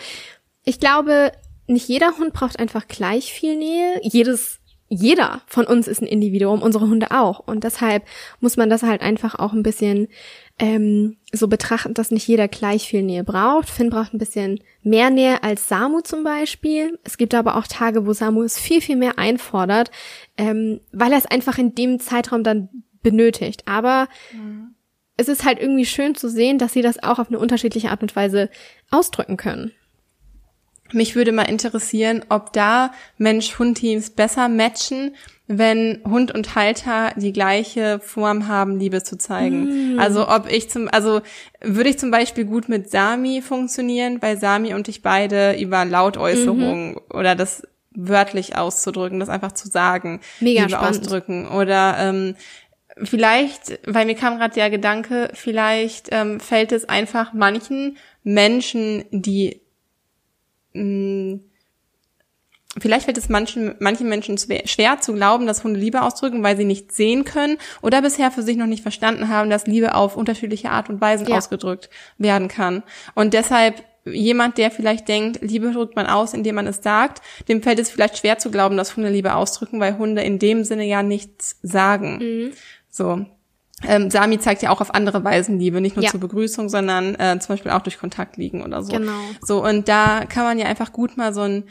ich 0.65 0.81
glaube, 0.81 1.33
nicht 1.67 1.89
jeder 1.89 2.17
Hund 2.19 2.33
braucht 2.33 2.59
einfach 2.59 2.89
gleich 2.89 3.33
viel 3.33 3.57
Nähe. 3.57 4.01
Jedes, 4.03 4.61
jeder 4.94 5.43
von 5.46 5.67
uns 5.67 5.88
ist 5.88 6.00
ein 6.00 6.06
Individuum, 6.06 6.62
unsere 6.62 6.88
Hunde 6.88 7.11
auch. 7.11 7.41
Und 7.41 7.64
deshalb 7.64 8.05
muss 8.41 8.56
man 8.56 8.70
das 8.70 8.82
halt 8.82 9.02
einfach 9.02 9.35
auch 9.35 9.52
ein 9.52 9.62
bisschen 9.62 10.08
ähm, 10.58 11.17
so 11.32 11.49
betrachten, 11.49 11.94
dass 11.94 12.11
nicht 12.11 12.29
jeder 12.29 12.49
gleich 12.49 12.87
viel 12.87 13.02
Nähe 13.02 13.25
braucht. 13.25 13.69
Finn 13.69 13.91
braucht 13.91 14.14
ein 14.14 14.19
bisschen 14.19 14.61
mehr 14.82 15.11
Nähe 15.11 15.43
als 15.43 15.69
Samu 15.69 16.00
zum 16.00 16.23
Beispiel. 16.23 16.99
Es 17.02 17.19
gibt 17.19 17.35
aber 17.35 17.56
auch 17.56 17.67
Tage, 17.67 18.06
wo 18.06 18.12
Samu 18.12 18.43
es 18.43 18.58
viel, 18.58 18.81
viel 18.81 18.96
mehr 18.96 19.19
einfordert, 19.19 19.91
ähm, 20.38 20.81
weil 20.93 21.12
er 21.12 21.19
es 21.19 21.26
einfach 21.26 21.58
in 21.58 21.75
dem 21.75 21.99
Zeitraum 21.99 22.44
dann 22.44 22.69
benötigt. 23.02 23.62
Aber 23.67 24.08
mhm. 24.32 24.75
es 25.17 25.29
ist 25.29 25.44
halt 25.44 25.58
irgendwie 25.58 25.87
schön 25.87 26.14
zu 26.14 26.29
sehen, 26.29 26.58
dass 26.58 26.73
sie 26.73 26.82
das 26.82 27.02
auch 27.02 27.19
auf 27.19 27.29
eine 27.29 27.38
unterschiedliche 27.38 27.91
Art 27.91 28.02
und 28.02 28.14
Weise 28.14 28.49
ausdrücken 28.91 29.37
können. 29.37 29.73
Mich 30.94 31.17
würde 31.17 31.32
mal 31.32 31.43
interessieren, 31.43 32.24
ob 32.29 32.53
da 32.53 32.93
Mensch-Hund-Teams 33.19 34.10
besser 34.10 34.48
matchen, 34.48 35.15
wenn 35.46 36.01
Hund 36.05 36.32
und 36.32 36.55
Halter 36.55 37.13
die 37.17 37.32
gleiche 37.32 38.01
Form 38.01 38.48
haben, 38.48 38.79
Liebe 38.79 39.03
zu 39.03 39.19
zeigen. 39.19 39.96
Mm. 39.96 39.98
Also 39.98 40.29
ob 40.29 40.51
ich 40.51 40.70
zum, 40.70 40.89
also 40.89 41.20
würde 41.60 41.91
ich 41.91 41.98
zum 41.98 42.10
Beispiel 42.10 42.46
gut 42.46 42.69
mit 42.70 42.91
Sami 42.91 43.43
funktionieren, 43.43 44.22
weil 44.22 44.39
Sami 44.39 44.72
und 44.72 44.89
ich 44.89 45.03
beide 45.03 45.60
über 45.60 45.84
Lautäußerungen 45.84 46.93
mhm. 46.93 47.01
oder 47.13 47.34
das 47.34 47.63
wörtlich 47.94 48.56
auszudrücken, 48.56 49.20
das 49.20 49.29
einfach 49.29 49.53
zu 49.53 49.69
sagen, 49.69 50.20
Mega 50.41 50.63
Liebe 50.63 50.77
spannend. 50.77 51.01
ausdrücken 51.03 51.46
oder 51.48 51.96
ähm, 51.98 52.36
vielleicht, 53.03 53.81
weil 53.86 54.06
mir 54.06 54.15
kam 54.15 54.39
gerade 54.39 54.55
der 54.55 54.70
Gedanke, 54.70 55.31
vielleicht 55.34 56.08
ähm, 56.10 56.41
fällt 56.41 56.72
es 56.72 56.89
einfach 56.89 57.32
manchen 57.32 57.98
Menschen, 58.22 59.05
die 59.10 59.60
mh, 60.75 61.41
Vielleicht 62.79 63.05
fällt 63.05 63.19
es 63.19 63.29
manchen, 63.29 63.77
manchen 63.79 64.09
Menschen 64.09 64.37
schwer 64.37 65.01
zu 65.01 65.13
glauben, 65.15 65.47
dass 65.47 65.63
Hunde 65.63 65.79
Liebe 65.79 66.03
ausdrücken, 66.03 66.43
weil 66.43 66.57
sie 66.57 66.65
nicht 66.65 66.91
sehen 66.91 67.25
können 67.25 67.59
oder 67.83 68.03
bisher 68.03 68.31
für 68.31 68.43
sich 68.43 68.57
noch 68.57 68.67
nicht 68.67 68.83
verstanden 68.83 69.29
haben, 69.29 69.49
dass 69.49 69.67
Liebe 69.67 69.95
auf 69.95 70.17
unterschiedliche 70.17 70.71
Art 70.71 70.89
und 70.89 71.01
Weisen 71.01 71.29
ja. 71.29 71.37
ausgedrückt 71.37 71.89
werden 72.19 72.49
kann. 72.49 72.83
Und 73.15 73.33
deshalb 73.33 73.85
jemand, 74.05 74.59
der 74.59 74.71
vielleicht 74.71 75.09
denkt, 75.09 75.41
Liebe 75.41 75.71
drückt 75.71 75.97
man 75.97 76.07
aus, 76.07 76.35
indem 76.35 76.57
man 76.57 76.67
es 76.67 76.83
sagt, 76.83 77.23
dem 77.49 77.63
fällt 77.63 77.79
es 77.79 77.91
vielleicht 77.91 78.19
schwer 78.19 78.39
zu 78.39 78.51
glauben, 78.51 78.77
dass 78.77 78.97
Hunde 78.97 79.09
Liebe 79.09 79.35
ausdrücken, 79.35 79.81
weil 79.81 79.97
Hunde 79.97 80.23
in 80.23 80.39
dem 80.39 80.65
Sinne 80.65 80.85
ja 80.85 81.03
nichts 81.03 81.59
sagen. 81.63 82.19
Mhm. 82.19 82.53
So. 82.91 83.25
Ähm, 83.83 84.11
Sami 84.11 84.39
zeigt 84.39 84.63
ja 84.63 84.71
auch 84.71 84.81
auf 84.81 84.95
andere 84.95 85.25
Weisen 85.25 85.59
Liebe, 85.59 85.81
nicht 85.81 85.97
nur 85.97 86.05
ja. 86.05 86.11
zur 86.11 86.21
Begrüßung, 86.21 86.69
sondern 86.69 87.17
äh, 87.17 87.39
zum 87.41 87.55
Beispiel 87.55 87.73
auch 87.73 87.83
durch 87.83 87.99
Kontakt 87.99 88.37
liegen 88.37 88.63
oder 88.63 88.83
so. 88.83 88.93
Genau. 88.93 89.13
So, 89.43 89.65
und 89.65 89.89
da 89.89 90.25
kann 90.27 90.45
man 90.45 90.59
ja 90.59 90.67
einfach 90.67 90.93
gut 90.93 91.17
mal 91.17 91.35
so 91.35 91.43
ein 91.43 91.65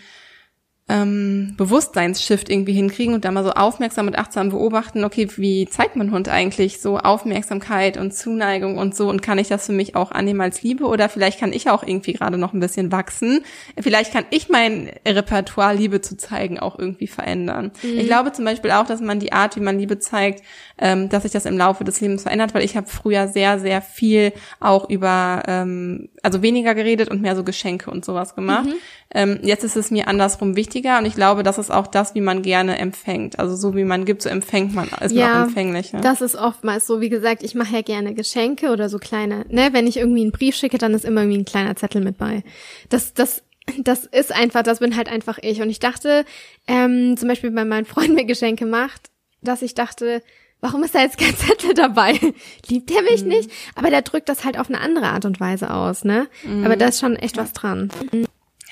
ähm, 0.89 1.53
Bewusstseinsshift 1.55 2.49
irgendwie 2.49 2.73
hinkriegen 2.73 3.13
und 3.13 3.23
da 3.23 3.31
mal 3.31 3.45
so 3.45 3.51
aufmerksam 3.51 4.07
und 4.07 4.17
achtsam 4.17 4.49
beobachten, 4.49 5.05
okay, 5.05 5.29
wie 5.37 5.65
zeigt 5.65 5.95
mein 5.95 6.11
Hund 6.11 6.27
eigentlich 6.27 6.81
so 6.81 6.97
Aufmerksamkeit 6.97 7.95
und 7.95 8.13
Zuneigung 8.13 8.77
und 8.77 8.93
so 8.93 9.07
und 9.07 9.21
kann 9.21 9.37
ich 9.37 9.47
das 9.47 9.65
für 9.65 9.71
mich 9.71 9.95
auch 9.95 10.11
annehmen 10.11 10.41
als 10.41 10.61
Liebe 10.61 10.85
oder 10.85 11.07
vielleicht 11.07 11.39
kann 11.39 11.53
ich 11.53 11.69
auch 11.69 11.83
irgendwie 11.83 12.11
gerade 12.11 12.37
noch 12.37 12.51
ein 12.51 12.59
bisschen 12.59 12.91
wachsen. 12.91 13.45
Vielleicht 13.79 14.11
kann 14.11 14.25
ich 14.29 14.49
mein 14.49 14.91
Repertoire 15.07 15.73
Liebe 15.73 16.01
zu 16.01 16.17
zeigen 16.17 16.59
auch 16.59 16.77
irgendwie 16.77 17.07
verändern. 17.07 17.71
Mhm. 17.81 17.99
Ich 17.99 18.07
glaube 18.07 18.33
zum 18.33 18.43
Beispiel 18.43 18.71
auch, 18.71 18.85
dass 18.85 18.99
man 18.99 19.21
die 19.21 19.31
Art, 19.31 19.55
wie 19.55 19.61
man 19.61 19.79
Liebe 19.79 19.99
zeigt, 19.99 20.43
ähm, 20.77 21.07
dass 21.07 21.23
sich 21.23 21.31
das 21.31 21.45
im 21.45 21.57
Laufe 21.57 21.85
des 21.85 22.01
Lebens 22.01 22.23
verändert, 22.23 22.53
weil 22.53 22.63
ich 22.65 22.75
habe 22.75 22.87
früher 22.87 23.29
sehr, 23.29 23.57
sehr 23.57 23.81
viel 23.81 24.33
auch 24.59 24.89
über, 24.89 25.43
ähm, 25.47 26.09
also 26.23 26.41
weniger 26.41 26.75
geredet 26.75 27.09
und 27.09 27.21
mehr 27.21 27.37
so 27.37 27.45
Geschenke 27.45 27.89
und 27.89 28.03
sowas 28.03 28.35
gemacht. 28.35 28.65
Mhm. 28.65 28.73
Ähm, 29.13 29.39
jetzt 29.43 29.63
ist 29.63 29.75
es 29.75 29.91
mir 29.91 30.07
andersrum 30.07 30.55
wichtig, 30.55 30.63
wichtiger 30.63 30.97
und 30.97 31.05
ich 31.05 31.15
glaube, 31.15 31.43
das 31.43 31.57
ist 31.57 31.71
auch 31.71 31.87
das, 31.87 32.15
wie 32.15 32.21
man 32.21 32.41
gerne 32.41 32.77
empfängt. 32.79 33.39
Also 33.39 33.55
so 33.55 33.75
wie 33.75 33.83
man 33.83 34.05
gibt, 34.05 34.21
so 34.21 34.29
empfängt 34.29 34.73
man, 34.73 34.89
ist 35.01 35.11
ja, 35.11 35.27
man 35.27 35.37
auch 35.37 35.47
empfänglicher. 35.47 35.99
Das 36.01 36.21
ist 36.21 36.35
oftmals 36.35 36.87
so, 36.87 37.01
wie 37.01 37.09
gesagt, 37.09 37.43
ich 37.43 37.55
mache 37.55 37.75
ja 37.75 37.81
gerne 37.81 38.13
Geschenke 38.13 38.71
oder 38.71 38.89
so 38.89 38.97
kleine, 38.97 39.45
ne, 39.49 39.69
wenn 39.71 39.87
ich 39.87 39.97
irgendwie 39.97 40.21
einen 40.21 40.31
Brief 40.31 40.55
schicke, 40.55 40.77
dann 40.77 40.93
ist 40.93 41.05
immer 41.05 41.21
irgendwie 41.21 41.39
ein 41.39 41.45
kleiner 41.45 41.75
Zettel 41.75 42.01
mit 42.01 42.17
bei. 42.17 42.43
Das, 42.89 43.13
das 43.13 43.43
das 43.77 44.03
ist 44.03 44.35
einfach, 44.35 44.61
das 44.61 44.79
bin 44.79 44.97
halt 44.97 45.07
einfach 45.07 45.39
ich. 45.41 45.61
Und 45.61 45.69
ich 45.69 45.79
dachte, 45.79 46.25
ähm, 46.67 47.15
zum 47.15 47.29
Beispiel, 47.29 47.55
wenn 47.55 47.69
mein 47.69 47.85
Freund 47.85 48.13
mir 48.13 48.25
Geschenke 48.25 48.65
macht, 48.65 49.09
dass 49.41 49.61
ich 49.61 49.73
dachte, 49.73 50.21
warum 50.59 50.83
ist 50.83 50.93
da 50.93 50.99
jetzt 50.99 51.17
kein 51.17 51.33
Zettel 51.37 51.73
dabei? 51.73 52.19
Liebt 52.67 52.91
er 52.91 53.01
mich 53.03 53.21
mhm. 53.21 53.29
nicht? 53.29 53.49
Aber 53.75 53.89
der 53.89 54.01
drückt 54.01 54.27
das 54.27 54.43
halt 54.43 54.59
auf 54.59 54.67
eine 54.67 54.81
andere 54.81 55.05
Art 55.05 55.23
und 55.23 55.39
Weise 55.39 55.73
aus, 55.73 56.03
ne? 56.03 56.27
Mhm. 56.43 56.65
Aber 56.65 56.75
da 56.75 56.87
ist 56.87 56.99
schon 56.99 57.15
echt 57.15 57.37
was 57.37 57.53
dran. 57.53 57.89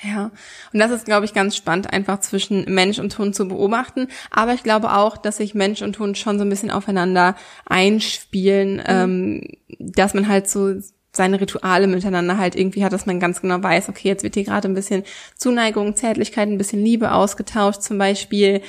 Ja, 0.02 0.32
und 0.72 0.78
das 0.80 0.90
ist, 0.90 1.04
glaube 1.04 1.24
ich, 1.24 1.32
ganz 1.32 1.54
spannend, 1.54 1.92
einfach 1.92 2.18
zwischen 2.20 2.64
Mensch 2.64 2.98
und 2.98 3.16
Hund 3.18 3.36
zu 3.36 3.46
beobachten. 3.46 4.08
Aber 4.30 4.52
ich 4.52 4.64
glaube 4.64 4.92
auch, 4.94 5.16
dass 5.16 5.36
sich 5.36 5.54
Mensch 5.54 5.80
und 5.82 5.98
Hund 5.98 6.18
schon 6.18 6.38
so 6.38 6.44
ein 6.44 6.50
bisschen 6.50 6.72
aufeinander 6.72 7.36
einspielen, 7.66 8.76
mhm. 8.76 8.82
ähm, 8.86 9.48
dass 9.78 10.14
man 10.14 10.26
halt 10.26 10.48
so 10.48 10.74
seine 11.12 11.40
Rituale 11.40 11.86
miteinander 11.86 12.38
halt 12.38 12.56
irgendwie 12.56 12.84
hat, 12.84 12.92
dass 12.92 13.06
man 13.06 13.20
ganz 13.20 13.42
genau 13.42 13.62
weiß, 13.62 13.90
okay, 13.90 14.08
jetzt 14.08 14.24
wird 14.24 14.34
hier 14.34 14.44
gerade 14.44 14.66
ein 14.66 14.74
bisschen 14.74 15.04
Zuneigung, 15.36 15.94
Zärtlichkeit, 15.94 16.48
ein 16.48 16.58
bisschen 16.58 16.82
Liebe 16.82 17.12
ausgetauscht. 17.12 17.82
Zum 17.82 17.98
Beispiel 17.98 18.62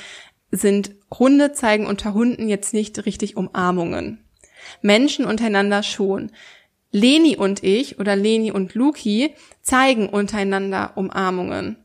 sind 0.50 0.92
Hunde 1.18 1.52
zeigen 1.52 1.86
unter 1.86 2.14
Hunden 2.14 2.48
jetzt 2.48 2.74
nicht 2.74 3.06
richtig 3.06 3.36
Umarmungen. 3.36 4.24
Menschen 4.82 5.24
untereinander 5.24 5.82
schon. 5.82 6.30
Leni 6.90 7.36
und 7.36 7.64
ich 7.64 7.98
oder 7.98 8.14
Leni 8.14 8.52
und 8.52 8.74
Luki 8.74 9.34
zeigen 9.64 10.08
untereinander 10.08 10.92
Umarmungen. 10.94 11.76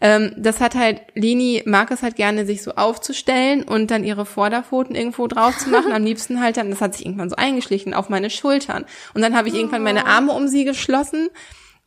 Ähm, 0.00 0.32
das 0.36 0.60
hat 0.60 0.74
halt, 0.74 1.00
Leni 1.14 1.62
mag 1.66 1.90
es 1.90 2.02
halt 2.02 2.16
gerne, 2.16 2.46
sich 2.46 2.62
so 2.62 2.72
aufzustellen 2.72 3.62
und 3.62 3.90
dann 3.90 4.04
ihre 4.04 4.26
Vorderpfoten 4.26 4.94
irgendwo 4.94 5.26
drauf 5.26 5.56
zu 5.58 5.70
machen. 5.70 5.92
Am 5.92 6.04
liebsten 6.04 6.40
halt 6.40 6.56
dann, 6.56 6.70
das 6.70 6.80
hat 6.80 6.94
sich 6.94 7.06
irgendwann 7.06 7.30
so 7.30 7.36
eingeschlichen, 7.36 7.94
auf 7.94 8.08
meine 8.08 8.30
Schultern. 8.30 8.84
Und 9.14 9.22
dann 9.22 9.36
habe 9.36 9.48
ich 9.48 9.54
irgendwann 9.54 9.82
meine 9.82 10.06
Arme 10.06 10.32
um 10.32 10.46
sie 10.46 10.64
geschlossen 10.64 11.28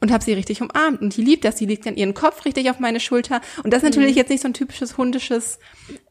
und 0.02 0.12
habe 0.12 0.24
sie 0.24 0.34
richtig 0.34 0.62
umarmt. 0.62 1.02
Und 1.02 1.16
die 1.16 1.24
liebt 1.24 1.46
das, 1.46 1.56
die 1.56 1.66
legt 1.66 1.86
dann 1.86 1.96
ihren 1.96 2.14
Kopf 2.14 2.46
richtig 2.46 2.70
auf 2.70 2.80
meine 2.80 3.00
Schulter. 3.00 3.42
Und 3.64 3.72
das 3.72 3.84
ist 3.84 3.90
natürlich 3.90 4.14
mhm. 4.14 4.18
jetzt 4.18 4.30
nicht 4.30 4.42
so 4.42 4.48
ein 4.48 4.54
typisches 4.54 4.98
hundisches 4.98 5.60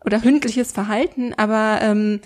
oder 0.05 0.23
hündliches 0.23 0.73
Verhalten, 0.73 1.35
aber 1.37 1.81
ähm, 1.83 2.21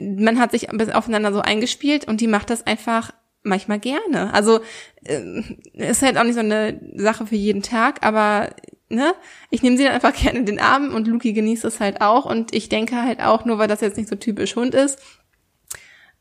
man 0.00 0.38
hat 0.38 0.52
sich 0.52 0.70
aufeinander 0.70 1.32
so 1.32 1.40
eingespielt 1.40 2.06
und 2.06 2.20
die 2.20 2.26
macht 2.26 2.50
das 2.50 2.66
einfach 2.66 3.12
manchmal 3.42 3.78
gerne. 3.78 4.32
Also 4.34 4.60
äh, 5.04 5.42
ist 5.74 6.02
halt 6.02 6.18
auch 6.18 6.24
nicht 6.24 6.34
so 6.34 6.40
eine 6.40 6.80
Sache 6.94 7.26
für 7.26 7.36
jeden 7.36 7.62
Tag, 7.62 8.04
aber 8.04 8.50
ne, 8.88 9.14
ich 9.50 9.62
nehme 9.62 9.76
sie 9.76 9.84
dann 9.84 9.94
einfach 9.94 10.14
gerne 10.20 10.38
in 10.38 10.46
den 10.46 10.60
Arm 10.60 10.94
und 10.94 11.08
Luki 11.08 11.32
genießt 11.32 11.64
es 11.64 11.80
halt 11.80 12.00
auch 12.00 12.24
und 12.24 12.54
ich 12.54 12.68
denke 12.68 13.02
halt 13.02 13.20
auch, 13.20 13.44
nur 13.44 13.58
weil 13.58 13.68
das 13.68 13.80
jetzt 13.80 13.96
nicht 13.96 14.08
so 14.08 14.16
typisch 14.16 14.56
Hund 14.56 14.74
ist, 14.74 14.98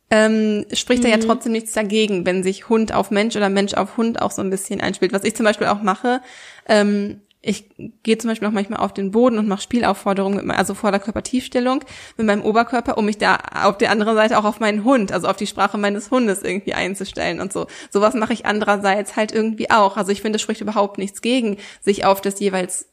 ähm, 0.10 0.66
spricht 0.74 1.04
mhm. 1.04 1.08
da 1.08 1.12
ja 1.12 1.18
trotzdem 1.18 1.54
nichts 1.54 1.72
dagegen, 1.72 2.26
wenn 2.26 2.44
sich 2.44 2.68
Hund 2.68 2.94
auf 2.94 3.12
Mensch 3.12 3.36
oder 3.38 3.50
Mensch 3.50 3.74
auf 3.74 3.96
Hund 3.96 4.22
auch 4.22 4.32
so 4.32 4.42
ein 4.42 4.50
bisschen 4.50 4.82
einspielt. 4.82 5.14
Was 5.14 5.24
ich 5.24 5.36
zum 5.36 5.46
Beispiel 5.46 5.68
auch 5.68 5.82
mache, 5.82 6.22
ähm, 6.68 7.22
ich 7.44 7.66
gehe 8.04 8.18
zum 8.20 8.30
Beispiel 8.30 8.48
auch 8.48 8.54
manchmal 8.54 8.80
auf 8.82 8.94
den 8.94 9.10
Boden 9.10 9.40
und 9.40 9.48
mache 9.48 9.62
Spielaufforderungen, 9.62 10.46
mit, 10.46 10.56
also 10.56 10.76
Vorderkörpertiefstellung 10.76 11.84
mit 12.18 12.28
meinem 12.28 12.44
Oberkörper, 12.44 12.98
um 13.00 13.06
mich 13.06 13.18
da 13.18 13.38
auf 13.64 13.80
der 13.80 13.90
anderen 13.90 14.16
Seite 14.16 14.38
auch 14.38 14.46
auf 14.46 14.60
meinen 14.60 14.84
Hund, 14.84 15.12
also 15.12 15.28
auf 15.28 15.38
die 15.38 15.48
Sprache 15.48 15.80
meines 15.80 16.12
Hundes 16.12 16.44
irgendwie 16.44 16.76
einzustellen 16.76 17.42
und 17.42 17.52
so. 17.52 17.66
Sowas 17.90 18.14
mache 18.14 18.34
ich 18.34 18.46
andererseits 18.46 19.16
halt 19.16 19.32
irgendwie 19.32 19.72
auch. 19.72 19.98
Also 19.98 20.12
ich 20.12 20.22
finde, 20.22 20.36
es 20.36 20.44
spricht 20.44 20.62
überhaupt 20.62 21.00
nichts 21.00 21.22
gegen, 21.22 21.58
sich 21.82 22.06
auf 22.06 22.22
das 22.22 22.40
jeweils 22.40 22.90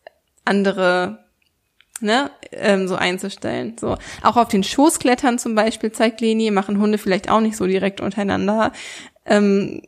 andere 0.47 1.19
ne, 2.01 2.31
ähm, 2.53 2.89
so 2.89 2.95
einzustellen. 2.95 3.77
So 3.79 3.97
auch 4.23 4.37
auf 4.37 4.49
den 4.49 4.65
Schoß 4.65 4.99
klettern 4.99 5.39
zum 5.39 5.55
Beispiel 5.55 5.93
zeigt 5.93 6.23
Leni, 6.23 6.51
machen 6.51 6.81
Hunde 6.81 6.97
vielleicht 6.97 7.31
auch 7.31 7.41
nicht 7.41 7.57
so 7.57 7.67
direkt 7.67 8.01
untereinander. 8.01 8.73
Ähm, 9.27 9.83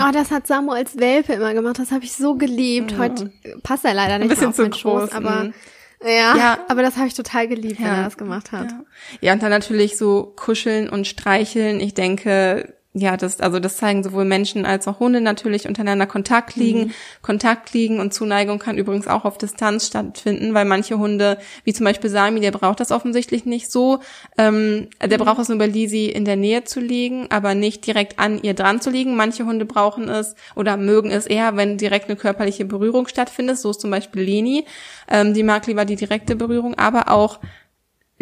Oh, 0.00 0.10
das 0.12 0.30
hat 0.30 0.46
Samu 0.46 0.72
als 0.72 0.96
Welpe 0.98 1.34
immer 1.34 1.52
gemacht. 1.54 1.78
Das 1.78 1.92
habe 1.92 2.04
ich 2.04 2.12
so 2.12 2.34
geliebt. 2.34 2.92
Ja. 2.92 2.98
Heute 2.98 3.32
passt 3.62 3.84
er 3.84 3.94
leider 3.94 4.18
nicht 4.18 4.38
mehr 4.38 4.48
auf 4.48 4.58
meinen 4.58 4.72
Schoß, 4.72 5.12
aber 5.12 5.44
mhm. 5.44 5.54
ja, 6.02 6.36
ja, 6.36 6.58
aber 6.68 6.82
das 6.82 6.96
habe 6.96 7.08
ich 7.08 7.14
total 7.14 7.46
geliebt, 7.46 7.78
ja. 7.78 7.86
wenn 7.86 7.94
er 7.94 8.04
das 8.04 8.16
gemacht 8.16 8.52
hat. 8.52 8.70
Ja. 8.70 8.84
ja, 9.20 9.32
und 9.34 9.42
dann 9.42 9.50
natürlich 9.50 9.98
so 9.98 10.32
kuscheln 10.34 10.88
und 10.88 11.06
streicheln. 11.06 11.80
Ich 11.80 11.94
denke, 11.94 12.74
ja, 12.94 13.16
das, 13.16 13.40
also 13.40 13.58
das 13.58 13.78
zeigen 13.78 14.02
sowohl 14.02 14.26
Menschen 14.26 14.66
als 14.66 14.86
auch 14.86 15.00
Hunde 15.00 15.22
natürlich 15.22 15.66
untereinander 15.66 16.06
Kontakt 16.06 16.56
liegen. 16.56 16.80
Mhm. 16.80 16.92
Kontakt 17.22 17.72
liegen 17.72 18.00
und 18.00 18.12
Zuneigung 18.12 18.58
kann 18.58 18.76
übrigens 18.76 19.08
auch 19.08 19.24
auf 19.24 19.38
Distanz 19.38 19.86
stattfinden, 19.86 20.52
weil 20.52 20.66
manche 20.66 20.98
Hunde, 20.98 21.38
wie 21.64 21.72
zum 21.72 21.84
Beispiel 21.84 22.10
Sami, 22.10 22.40
der 22.40 22.50
braucht 22.50 22.80
das 22.80 22.90
offensichtlich 22.90 23.46
nicht 23.46 23.70
so. 23.70 24.00
Ähm, 24.36 24.88
der 25.02 25.18
mhm. 25.18 25.24
braucht 25.24 25.38
es 25.38 25.48
nur 25.48 25.56
bei 25.56 25.68
Lisi 25.68 26.06
in 26.06 26.26
der 26.26 26.36
Nähe 26.36 26.64
zu 26.64 26.80
liegen, 26.80 27.30
aber 27.30 27.54
nicht 27.54 27.86
direkt 27.86 28.18
an 28.18 28.42
ihr 28.42 28.52
dran 28.52 28.82
zu 28.82 28.90
liegen. 28.90 29.16
Manche 29.16 29.46
Hunde 29.46 29.64
brauchen 29.64 30.10
es 30.10 30.34
oder 30.54 30.76
mögen 30.76 31.10
es 31.10 31.26
eher, 31.26 31.56
wenn 31.56 31.78
direkt 31.78 32.10
eine 32.10 32.16
körperliche 32.16 32.66
Berührung 32.66 33.08
stattfindet. 33.08 33.56
So 33.56 33.70
ist 33.70 33.80
zum 33.80 33.90
Beispiel 33.90 34.20
Leni. 34.20 34.66
Ähm, 35.08 35.32
die 35.32 35.44
mag 35.44 35.66
lieber 35.66 35.86
die 35.86 35.96
direkte 35.96 36.36
Berührung, 36.36 36.74
aber 36.74 37.10
auch 37.10 37.40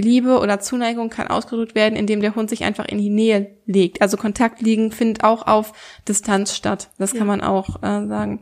Liebe 0.01 0.39
oder 0.39 0.61
Zuneigung 0.61 1.11
kann 1.11 1.29
ausgedrückt 1.29 1.75
werden, 1.75 1.97
indem 1.97 2.21
der 2.21 2.35
Hund 2.35 2.51
sich 2.51 2.65
einfach 2.65 2.87
in 2.87 2.99
die 2.99 3.11
Nähe 3.11 3.57
legt. 3.67 4.03
Also 4.03 4.17
Kontakt 4.17 4.61
liegen 4.63 4.93
findet 4.93 5.25
auch 5.25 5.47
auf 5.47 5.73
Distanz 6.09 6.57
statt. 6.57 6.91
Das 6.99 7.13
ja. 7.13 7.19
kann 7.19 7.27
man 7.27 7.41
auch 7.41 7.77
äh, 7.83 8.07
sagen. 8.07 8.41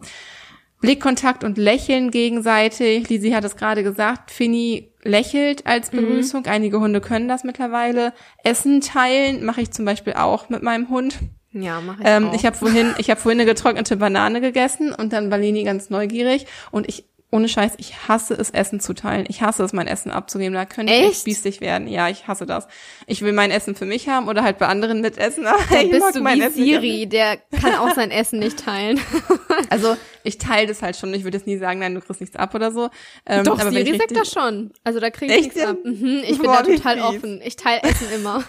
Blickkontakt 0.81 1.43
und 1.43 1.59
Lächeln 1.59 2.11
gegenseitig. 2.11 3.09
Lisi 3.09 3.31
hat 3.31 3.45
es 3.45 3.57
gerade 3.57 3.83
gesagt. 3.83 4.31
Finny 4.31 4.93
lächelt 5.03 5.67
als 5.67 5.93
mhm. 5.93 5.99
Begrüßung. 5.99 6.43
Mhm. 6.43 6.51
Einige 6.51 6.81
Hunde 6.81 7.01
können 7.01 7.29
das 7.29 7.45
mittlerweile. 7.45 8.13
Essen 8.45 8.81
teilen 8.81 9.45
mache 9.45 9.61
ich 9.61 9.73
zum 9.73 9.85
Beispiel 9.85 10.13
auch 10.15 10.49
mit 10.49 10.63
meinem 10.63 10.89
Hund. 10.89 11.19
Ja, 11.53 11.81
mache 11.81 12.03
ich 12.03 12.09
ähm, 12.09 12.29
auch. 12.29 12.35
Ich 12.35 12.47
habe 12.47 12.57
vorhin, 12.57 12.95
ich 12.99 13.11
habe 13.11 13.21
vorhin 13.21 13.41
eine 13.41 13.51
getrocknete 13.51 13.97
Banane 13.97 14.41
gegessen 14.41 14.93
und 14.93 15.13
dann 15.13 15.31
war 15.31 15.39
Leni 15.39 15.65
ganz 15.65 15.91
neugierig 15.91 16.47
und 16.71 16.89
ich 16.89 17.05
ohne 17.31 17.49
Scheiß, 17.49 17.73
ich 17.77 18.09
hasse 18.09 18.35
es, 18.35 18.51
Essen 18.51 18.81
zu 18.81 18.95
teilen. 18.95 19.27
Ich 19.29 19.43
hasse 19.43 19.63
es, 19.63 19.75
mein 19.75 19.87
Essen 19.87 20.11
abzugeben. 20.11 20.55
Da 20.55 20.65
könnte 20.65 20.93
ich 20.93 21.03
echt 21.11 21.25
biestig 21.25 21.61
werden. 21.61 21.87
Ja, 21.87 22.09
ich 22.09 22.27
hasse 22.27 22.47
das. 22.47 22.69
Ich 23.07 23.21
will 23.21 23.35
mein 23.35 23.51
Essen 23.51 23.75
für 23.75 23.85
mich 23.85 24.09
haben 24.09 24.29
oder 24.29 24.43
halt 24.43 24.59
bei 24.59 24.67
anderen 24.67 25.03
mitessen. 25.03 25.45
Da 25.71 25.83
bist 25.83 26.17
du 26.17 26.25
wie 26.25 26.41
Essen 26.41 26.65
Siri, 26.65 27.07
der 27.07 27.37
kann 27.37 27.75
auch 27.75 27.95
sein 27.95 28.11
Essen 28.11 28.39
nicht 28.39 28.65
teilen. 28.65 28.99
also 29.71 29.97
ich 30.25 30.39
teile 30.39 30.67
das 30.67 30.83
halt 30.83 30.97
schon. 30.97 31.13
Ich 31.13 31.25
würde 31.25 31.37
jetzt 31.37 31.47
nie 31.47 31.59
sagen, 31.59 31.81
nein, 31.81 31.95
du 31.95 32.01
kriegst 32.01 32.21
nichts 32.21 32.37
ab 32.37 32.55
oder 32.55 32.73
so. 32.73 32.89
Ähm, 33.27 33.45
Doch, 33.45 33.59
aber 33.59 33.71
Siri 33.71 33.99
sagt 33.99 34.17
das 34.17 34.33
schon. 34.33 34.73
Also 34.85 34.99
da 35.01 35.11
krieg 35.11 35.31
ich 35.31 35.43
nichts 35.43 35.61
ab. 35.61 35.77
Mhm, 35.85 36.23
ich 36.25 36.39
bin 36.39 36.47
Boah, 36.47 36.63
da 36.63 36.73
total 36.73 37.01
offen. 37.01 37.43
Ich 37.45 37.57
teile 37.57 37.83
Essen 37.83 38.07
immer. 38.15 38.43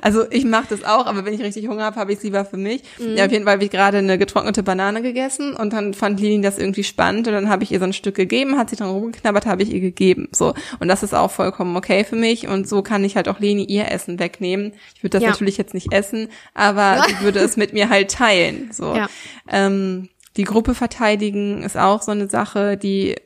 Also 0.00 0.24
ich 0.30 0.44
mache 0.44 0.66
das 0.70 0.84
auch, 0.84 1.06
aber 1.06 1.24
wenn 1.24 1.34
ich 1.34 1.40
richtig 1.40 1.66
Hunger 1.66 1.84
habe, 1.84 1.96
habe 1.96 2.12
ich 2.12 2.18
es 2.18 2.24
lieber 2.24 2.44
für 2.44 2.56
mich. 2.56 2.82
Mhm. 2.98 3.16
Ja, 3.16 3.26
auf 3.26 3.32
jeden 3.32 3.44
Fall 3.44 3.54
habe 3.54 3.64
ich 3.64 3.70
gerade 3.70 3.98
eine 3.98 4.16
getrocknete 4.16 4.62
Banane 4.62 5.02
gegessen 5.02 5.54
und 5.54 5.72
dann 5.72 5.94
fand 5.94 6.20
Lini 6.20 6.40
das 6.40 6.58
irgendwie 6.58 6.84
spannend 6.84 7.26
und 7.26 7.34
dann 7.34 7.48
habe 7.48 7.64
ich 7.64 7.72
ihr 7.72 7.78
so 7.78 7.84
ein 7.84 7.92
Stück 7.92 8.14
gegeben, 8.14 8.56
hat 8.56 8.70
sie 8.70 8.76
dran 8.76 8.90
rumgeknabbert, 8.90 9.46
habe 9.46 9.62
ich 9.62 9.72
ihr 9.72 9.80
gegeben. 9.80 10.28
So 10.32 10.54
und 10.78 10.88
das 10.88 11.02
ist 11.02 11.14
auch 11.14 11.30
vollkommen 11.30 11.76
okay 11.76 12.04
für 12.04 12.16
mich 12.16 12.46
und 12.46 12.68
so 12.68 12.82
kann 12.82 13.04
ich 13.04 13.16
halt 13.16 13.28
auch 13.28 13.40
Leni 13.40 13.64
ihr 13.64 13.90
Essen 13.90 14.18
wegnehmen. 14.18 14.72
Ich 14.94 15.02
würde 15.02 15.18
das 15.18 15.22
ja. 15.22 15.30
natürlich 15.30 15.58
jetzt 15.58 15.74
nicht 15.74 15.92
essen, 15.92 16.28
aber 16.54 17.04
sie 17.08 17.24
würde 17.24 17.40
es 17.40 17.56
mit 17.56 17.72
mir 17.72 17.88
halt 17.88 18.10
teilen. 18.10 18.70
So. 18.72 18.94
Ja. 18.94 19.08
Ähm, 19.48 20.08
die 20.36 20.44
Gruppe 20.44 20.74
verteidigen 20.74 21.64
ist 21.64 21.76
auch 21.76 22.02
so 22.02 22.12
eine 22.12 22.28
Sache, 22.28 22.76
die 22.76 23.16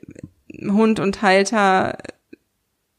Hund 0.61 1.01
und 1.01 1.23
Halter 1.23 1.99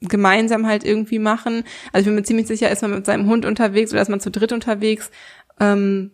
gemeinsam 0.04 0.68
halt 0.68 0.84
irgendwie 0.84 1.20
machen. 1.20 1.64
Also 1.92 2.02
ich 2.02 2.06
bin 2.06 2.16
mir 2.16 2.24
ziemlich 2.24 2.48
sicher, 2.48 2.70
ist 2.70 2.82
man 2.82 2.92
mit 2.92 3.06
seinem 3.06 3.28
Hund 3.28 3.46
unterwegs 3.46 3.92
oder 3.92 4.02
ist 4.02 4.10
man 4.10 4.20
zu 4.20 4.32
dritt 4.32 4.52
unterwegs 4.52 5.12
ähm, 5.60 6.12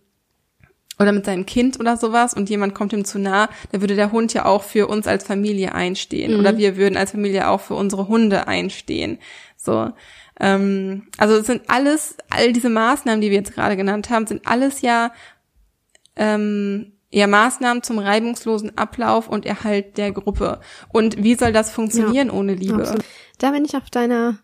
oder 0.99 1.11
mit 1.11 1.25
seinem 1.25 1.45
Kind 1.45 1.79
oder 1.79 1.97
sowas 1.97 2.33
und 2.33 2.49
jemand 2.49 2.75
kommt 2.75 2.93
ihm 2.93 3.05
zu 3.05 3.19
nah, 3.19 3.49
da 3.71 3.81
würde 3.81 3.95
der 3.95 4.11
Hund 4.11 4.33
ja 4.33 4.45
auch 4.45 4.63
für 4.63 4.87
uns 4.87 5.07
als 5.07 5.23
Familie 5.23 5.73
einstehen 5.73 6.33
mhm. 6.33 6.39
oder 6.39 6.57
wir 6.57 6.77
würden 6.77 6.97
als 6.97 7.11
Familie 7.11 7.47
auch 7.49 7.61
für 7.61 7.75
unsere 7.75 8.07
Hunde 8.07 8.47
einstehen. 8.47 9.17
So. 9.55 9.91
Ähm, 10.39 11.07
also 11.17 11.35
es 11.35 11.47
sind 11.47 11.63
alles, 11.67 12.17
all 12.29 12.53
diese 12.53 12.69
Maßnahmen, 12.69 13.21
die 13.21 13.29
wir 13.29 13.37
jetzt 13.37 13.53
gerade 13.53 13.77
genannt 13.77 14.09
haben, 14.09 14.27
sind 14.27 14.45
alles 14.45 14.81
ja 14.81 15.11
ähm, 16.15 16.93
ja 17.09 17.27
Maßnahmen 17.27 17.83
zum 17.83 17.99
reibungslosen 17.99 18.77
Ablauf 18.77 19.27
und 19.27 19.45
Erhalt 19.45 19.97
der 19.97 20.11
Gruppe. 20.11 20.59
Und 20.91 21.23
wie 21.23 21.35
soll 21.35 21.51
das 21.51 21.71
funktionieren 21.71 22.27
ja, 22.27 22.33
ohne 22.33 22.53
Liebe? 22.53 22.81
Absolut. 22.81 23.05
Da 23.37 23.51
bin 23.51 23.65
ich 23.65 23.75
auf 23.75 23.89
deiner, 23.89 24.39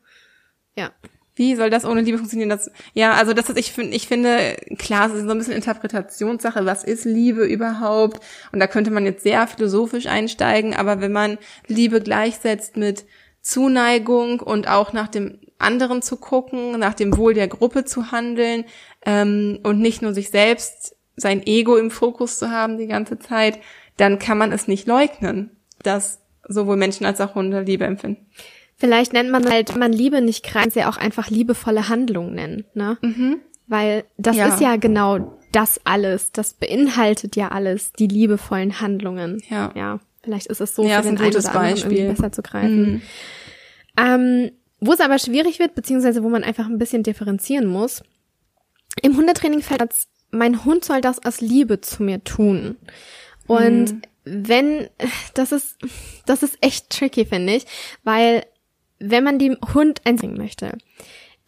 ja. 0.75 0.91
Wie 1.37 1.55
soll 1.55 1.69
das 1.69 1.83
ohne 1.83 2.01
Liebe 2.01 2.17
funktionieren? 2.17 2.49
Das, 2.49 2.71
ja, 2.93 3.13
also 3.13 3.33
das 3.33 3.49
ist, 3.49 3.57
ich 3.59 3.73
finde, 3.73 3.95
ich 3.95 4.07
finde, 4.07 4.55
klar, 4.77 5.07
es 5.07 5.15
ist 5.15 5.25
so 5.25 5.31
ein 5.31 5.37
bisschen 5.37 5.53
Interpretationssache. 5.53 6.65
Was 6.65 6.85
ist 6.85 7.03
Liebe 7.03 7.45
überhaupt? 7.45 8.21
Und 8.53 8.61
da 8.61 8.67
könnte 8.67 8.89
man 8.89 9.05
jetzt 9.05 9.23
sehr 9.23 9.45
philosophisch 9.45 10.05
einsteigen, 10.05 10.73
aber 10.73 11.01
wenn 11.01 11.11
man 11.11 11.37
Liebe 11.67 11.99
gleichsetzt 11.99 12.77
mit 12.77 13.05
Zuneigung 13.41 14.39
und 14.39 14.69
auch 14.69 14.93
nach 14.93 15.09
dem 15.09 15.39
anderen 15.57 16.01
zu 16.01 16.17
gucken, 16.17 16.79
nach 16.79 16.93
dem 16.93 17.15
Wohl 17.17 17.33
der 17.33 17.47
Gruppe 17.47 17.85
zu 17.85 18.11
handeln 18.11 18.63
ähm, 19.05 19.59
und 19.63 19.79
nicht 19.79 20.01
nur 20.01 20.13
sich 20.13 20.29
selbst, 20.29 20.94
sein 21.15 21.45
Ego 21.45 21.77
im 21.77 21.91
Fokus 21.91 22.39
zu 22.39 22.49
haben 22.51 22.77
die 22.77 22.87
ganze 22.87 23.19
Zeit, 23.19 23.59
dann 23.97 24.19
kann 24.19 24.37
man 24.37 24.51
es 24.51 24.67
nicht 24.67 24.87
leugnen, 24.87 25.51
dass 25.83 26.19
sowohl 26.47 26.75
Menschen 26.77 27.05
als 27.05 27.21
auch 27.21 27.35
Hunde 27.35 27.61
Liebe 27.61 27.85
empfinden. 27.85 28.25
Vielleicht 28.77 29.13
nennt 29.13 29.31
man 29.31 29.49
halt, 29.49 29.75
man 29.77 29.93
Liebe 29.93 30.21
nicht 30.21 30.43
greift, 30.45 30.75
ja 30.75 30.89
auch 30.89 30.97
einfach 30.97 31.29
liebevolle 31.29 31.87
Handlungen 31.87 32.33
nennen, 32.35 32.65
ne? 32.73 32.97
Mhm. 33.01 33.39
Weil 33.67 34.03
das 34.17 34.35
Ja. 34.35 34.47
ist 34.49 34.59
ja 34.61 34.75
genau 34.75 35.39
das 35.53 35.79
alles. 35.85 36.33
Das 36.33 36.53
beinhaltet 36.53 37.35
ja 37.37 37.47
alles, 37.49 37.93
die 37.93 38.07
liebevollen 38.07 38.81
Handlungen. 38.81 39.41
Ja. 39.49 39.71
Ja. 39.75 39.99
Vielleicht 40.23 40.47
ist 40.47 40.59
es 40.59 40.75
so 40.75 40.83
Ja, 40.83 41.01
für 41.01 41.07
ein 41.07 41.15
den 41.15 41.21
einen 41.23 41.31
gutes 41.31 41.45
oder 41.45 41.55
anderen 41.61 41.75
Beispiel. 41.89 42.09
besser 42.09 42.31
zu 42.31 42.41
greifen. 42.41 42.91
Mhm. 42.95 43.01
Ähm, 43.97 44.51
wo 44.81 44.91
es 44.91 44.99
aber 44.99 45.17
schwierig 45.19 45.59
wird, 45.59 45.73
beziehungsweise 45.73 46.21
wo 46.23 46.29
man 46.29 46.43
einfach 46.43 46.65
ein 46.65 46.77
bisschen 46.77 47.01
differenzieren 47.03 47.65
muss. 47.67 48.03
Im 49.01 49.15
Hundetraining 49.15 49.61
fällt 49.61 49.81
das, 49.81 50.07
mein 50.31 50.65
Hund 50.65 50.83
soll 50.85 51.01
das 51.01 51.25
aus 51.25 51.41
Liebe 51.41 51.81
zu 51.81 52.03
mir 52.03 52.23
tun. 52.23 52.77
Und 53.47 53.91
Mhm. 53.91 54.01
wenn, 54.25 54.89
das 55.33 55.51
ist, 55.51 55.77
das 56.25 56.43
ist 56.43 56.57
echt 56.61 56.89
tricky, 56.89 57.25
finde 57.25 57.55
ich, 57.55 57.65
weil 58.03 58.45
wenn 58.99 59.23
man 59.23 59.39
dem 59.39 59.57
Hund 59.73 60.01
einbringen 60.05 60.37
möchte, 60.37 60.77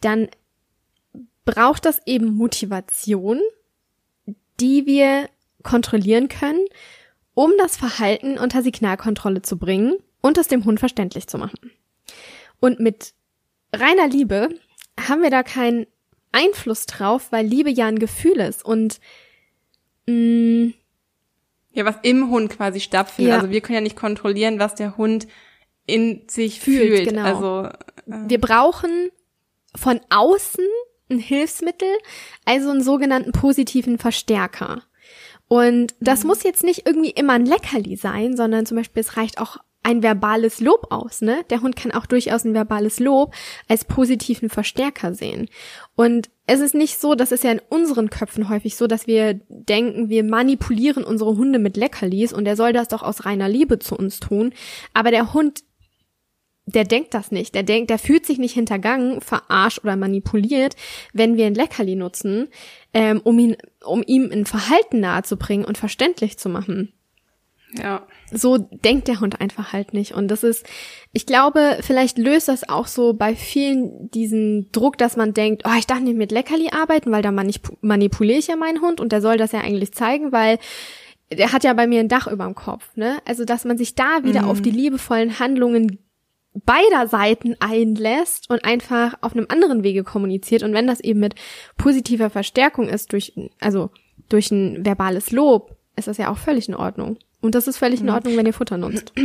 dann 0.00 0.28
braucht 1.44 1.84
das 1.86 2.00
eben 2.06 2.36
Motivation, 2.36 3.40
die 4.60 4.86
wir 4.86 5.28
kontrollieren 5.62 6.28
können, 6.28 6.64
um 7.34 7.52
das 7.58 7.76
Verhalten 7.76 8.38
unter 8.38 8.62
Signalkontrolle 8.62 9.42
zu 9.42 9.58
bringen 9.58 9.94
und 10.20 10.38
es 10.38 10.48
dem 10.48 10.64
Hund 10.64 10.78
verständlich 10.78 11.26
zu 11.26 11.38
machen. 11.38 11.70
Und 12.60 12.80
mit 12.80 13.14
reiner 13.74 14.08
Liebe 14.08 14.50
haben 15.00 15.22
wir 15.22 15.30
da 15.30 15.42
keinen 15.42 15.86
Einfluss 16.32 16.86
drauf, 16.86 17.28
weil 17.30 17.46
Liebe 17.46 17.70
ja 17.70 17.86
ein 17.86 17.98
Gefühl 17.98 18.38
ist. 18.40 18.64
Und 18.64 19.00
mh, 20.06 20.72
Ja, 21.72 21.84
was 21.84 21.96
im 22.02 22.30
Hund 22.30 22.50
quasi 22.50 22.80
stattfindet. 22.80 23.30
Ja. 23.30 23.36
Also 23.38 23.50
wir 23.50 23.60
können 23.60 23.76
ja 23.76 23.80
nicht 23.80 23.96
kontrollieren, 23.96 24.58
was 24.58 24.74
der 24.74 24.96
Hund 24.96 25.26
in 25.86 26.22
sich 26.28 26.60
Fühlt, 26.60 26.96
fühlt. 26.96 27.08
genau. 27.08 27.22
Also 27.24 27.70
wir 28.06 28.40
brauchen 28.40 29.10
von 29.74 30.00
außen 30.10 30.64
ein 31.10 31.18
Hilfsmittel, 31.18 31.88
also 32.44 32.70
einen 32.70 32.82
sogenannten 32.82 33.32
positiven 33.32 33.98
Verstärker. 33.98 34.82
Und 35.46 35.94
das 36.00 36.24
muss 36.24 36.42
jetzt 36.42 36.62
nicht 36.62 36.86
irgendwie 36.86 37.10
immer 37.10 37.32
ein 37.32 37.46
Leckerli 37.46 37.96
sein, 37.96 38.36
sondern 38.36 38.66
zum 38.66 38.76
Beispiel 38.76 39.00
es 39.00 39.16
reicht 39.16 39.40
auch 39.40 39.56
ein 39.88 40.02
verbales 40.02 40.60
Lob 40.60 40.88
aus, 40.90 41.22
ne? 41.22 41.46
Der 41.48 41.62
Hund 41.62 41.74
kann 41.74 41.92
auch 41.92 42.04
durchaus 42.04 42.44
ein 42.44 42.52
verbales 42.52 43.00
Lob 43.00 43.34
als 43.68 43.86
positiven 43.86 44.50
Verstärker 44.50 45.14
sehen. 45.14 45.48
Und 45.96 46.28
es 46.46 46.60
ist 46.60 46.74
nicht 46.74 47.00
so, 47.00 47.14
das 47.14 47.32
ist 47.32 47.42
ja 47.42 47.52
in 47.52 47.62
unseren 47.70 48.10
Köpfen 48.10 48.50
häufig 48.50 48.76
so, 48.76 48.86
dass 48.86 49.06
wir 49.06 49.40
denken, 49.48 50.10
wir 50.10 50.24
manipulieren 50.24 51.04
unsere 51.04 51.38
Hunde 51.38 51.58
mit 51.58 51.78
Leckerlis 51.78 52.34
und 52.34 52.44
der 52.44 52.54
soll 52.54 52.74
das 52.74 52.88
doch 52.88 53.02
aus 53.02 53.24
reiner 53.24 53.48
Liebe 53.48 53.78
zu 53.78 53.96
uns 53.96 54.20
tun. 54.20 54.52
Aber 54.92 55.10
der 55.10 55.32
Hund 55.32 55.64
der 56.66 56.84
denkt 56.84 57.14
das 57.14 57.32
nicht. 57.32 57.54
Der 57.54 57.62
denkt, 57.62 57.88
der 57.88 57.98
fühlt 57.98 58.26
sich 58.26 58.36
nicht 58.36 58.52
hintergangen, 58.52 59.22
verarscht 59.22 59.78
oder 59.84 59.96
manipuliert, 59.96 60.76
wenn 61.14 61.38
wir 61.38 61.46
ein 61.46 61.54
Leckerli 61.54 61.96
nutzen, 61.96 62.48
ähm, 62.92 63.22
um 63.24 63.38
ihn, 63.38 63.56
um 63.86 64.04
ihm 64.06 64.30
ein 64.30 64.44
Verhalten 64.44 65.00
nahezubringen 65.00 65.64
und 65.64 65.78
verständlich 65.78 66.38
zu 66.38 66.50
machen. 66.50 66.92
Ja. 67.72 68.06
So 68.32 68.56
denkt 68.58 69.08
der 69.08 69.20
Hund 69.20 69.40
einfach 69.40 69.72
halt 69.72 69.92
nicht. 69.92 70.12
Und 70.12 70.28
das 70.28 70.42
ist, 70.42 70.64
ich 71.12 71.26
glaube, 71.26 71.78
vielleicht 71.80 72.18
löst 72.18 72.48
das 72.48 72.68
auch 72.68 72.86
so 72.86 73.12
bei 73.12 73.34
vielen 73.34 74.10
diesen 74.10 74.70
Druck, 74.72 74.96
dass 74.98 75.16
man 75.16 75.34
denkt, 75.34 75.62
oh, 75.66 75.76
ich 75.78 75.86
darf 75.86 76.00
nicht 76.00 76.16
mit 76.16 76.32
Leckerli 76.32 76.70
arbeiten, 76.70 77.10
weil 77.10 77.22
da 77.22 77.30
manip 77.30 77.70
manipuliere 77.80 78.38
ich 78.38 78.46
ja 78.46 78.56
meinen 78.56 78.80
Hund 78.80 79.00
und 79.00 79.12
der 79.12 79.20
soll 79.20 79.36
das 79.36 79.52
ja 79.52 79.60
eigentlich 79.60 79.92
zeigen, 79.92 80.32
weil 80.32 80.58
der 81.30 81.52
hat 81.52 81.64
ja 81.64 81.74
bei 81.74 81.86
mir 81.86 82.00
ein 82.00 82.08
Dach 82.08 82.26
über 82.26 82.44
dem 82.44 82.54
Kopf, 82.54 82.96
ne? 82.96 83.18
Also, 83.26 83.44
dass 83.44 83.66
man 83.66 83.76
sich 83.76 83.94
da 83.94 84.24
wieder 84.24 84.46
auf 84.46 84.62
die 84.62 84.70
liebevollen 84.70 85.38
Handlungen 85.38 85.98
beider 86.64 87.06
Seiten 87.06 87.54
einlässt 87.60 88.48
und 88.50 88.64
einfach 88.64 89.14
auf 89.20 89.32
einem 89.32 89.46
anderen 89.48 89.82
Wege 89.82 90.04
kommuniziert. 90.04 90.62
Und 90.62 90.72
wenn 90.72 90.86
das 90.86 91.00
eben 91.00 91.20
mit 91.20 91.34
positiver 91.76 92.30
Verstärkung 92.30 92.88
ist, 92.88 93.12
durch, 93.12 93.34
also 93.60 93.90
durch 94.28 94.50
ein 94.50 94.84
verbales 94.84 95.30
Lob, 95.30 95.76
ist 95.96 96.08
das 96.08 96.16
ja 96.16 96.30
auch 96.30 96.38
völlig 96.38 96.68
in 96.68 96.74
Ordnung. 96.74 97.18
Und 97.40 97.54
das 97.54 97.68
ist 97.68 97.78
völlig 97.78 98.00
in 98.00 98.10
Ordnung, 98.10 98.36
wenn 98.36 98.46
ihr 98.46 98.52
Futter 98.52 98.76
nutzt. 98.76 99.12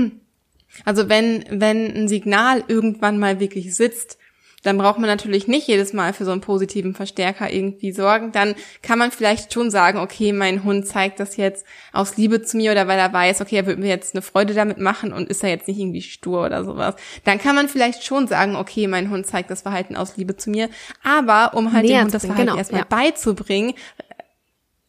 Also 0.86 1.08
wenn, 1.08 1.46
wenn 1.52 1.96
ein 1.96 2.08
Signal 2.08 2.64
irgendwann 2.68 3.20
mal 3.20 3.40
wirklich 3.40 3.76
sitzt, 3.76 4.18
dann 4.64 4.78
braucht 4.78 4.98
man 4.98 5.10
natürlich 5.10 5.48
nicht 5.48 5.68
jedes 5.68 5.94
Mal 5.94 6.14
für 6.14 6.26
so 6.26 6.32
einen 6.32 6.42
positiven 6.42 6.96
Verstärker 6.96 7.52
irgendwie 7.52 7.92
sorgen. 7.92 8.32
Dann 8.32 8.56
kann 8.82 8.98
man 8.98 9.12
vielleicht 9.12 9.54
schon 9.54 9.70
sagen, 9.70 10.00
okay, 10.00 10.32
mein 10.32 10.64
Hund 10.64 10.88
zeigt 10.88 11.20
das 11.20 11.38
jetzt 11.38 11.66
aus 11.92 12.18
Liebe 12.18 12.42
zu 12.42 12.58
mir 12.58 12.72
oder 12.72 12.88
weil 12.88 12.98
er 12.98 13.12
weiß, 13.12 13.42
okay, 13.42 13.58
er 13.58 13.66
wird 13.66 13.78
mir 13.78 13.90
jetzt 13.90 14.16
eine 14.16 14.22
Freude 14.22 14.54
damit 14.54 14.78
machen 14.78 15.14
und 15.14 15.30
ist 15.30 15.44
er 15.44 15.50
jetzt 15.50 15.68
nicht 15.68 15.80
irgendwie 15.80 16.02
stur 16.02 16.46
oder 16.46 16.64
sowas. 16.64 16.96
Dann 17.26 17.40
kann 17.40 17.56
man 17.56 17.68
vielleicht 17.68 18.04
schon 18.04 18.28
sagen, 18.28 18.56
okay, 18.56 18.88
mein 18.88 19.10
Hund 19.10 19.28
zeigt 19.28 19.52
das 19.52 19.62
Verhalten 19.62 19.96
aus 19.98 20.16
Liebe 20.16 20.38
zu 20.38 20.50
mir. 20.50 20.70
Aber 21.04 21.56
um 21.56 21.74
halt 21.74 21.86
Näher 21.86 22.00
dem 22.00 22.04
Hund 22.06 22.14
das 22.14 22.26
Verhalten 22.26 22.48
genau, 22.48 22.58
erstmal 22.58 22.82
ja. 22.82 22.88
beizubringen, 22.88 23.74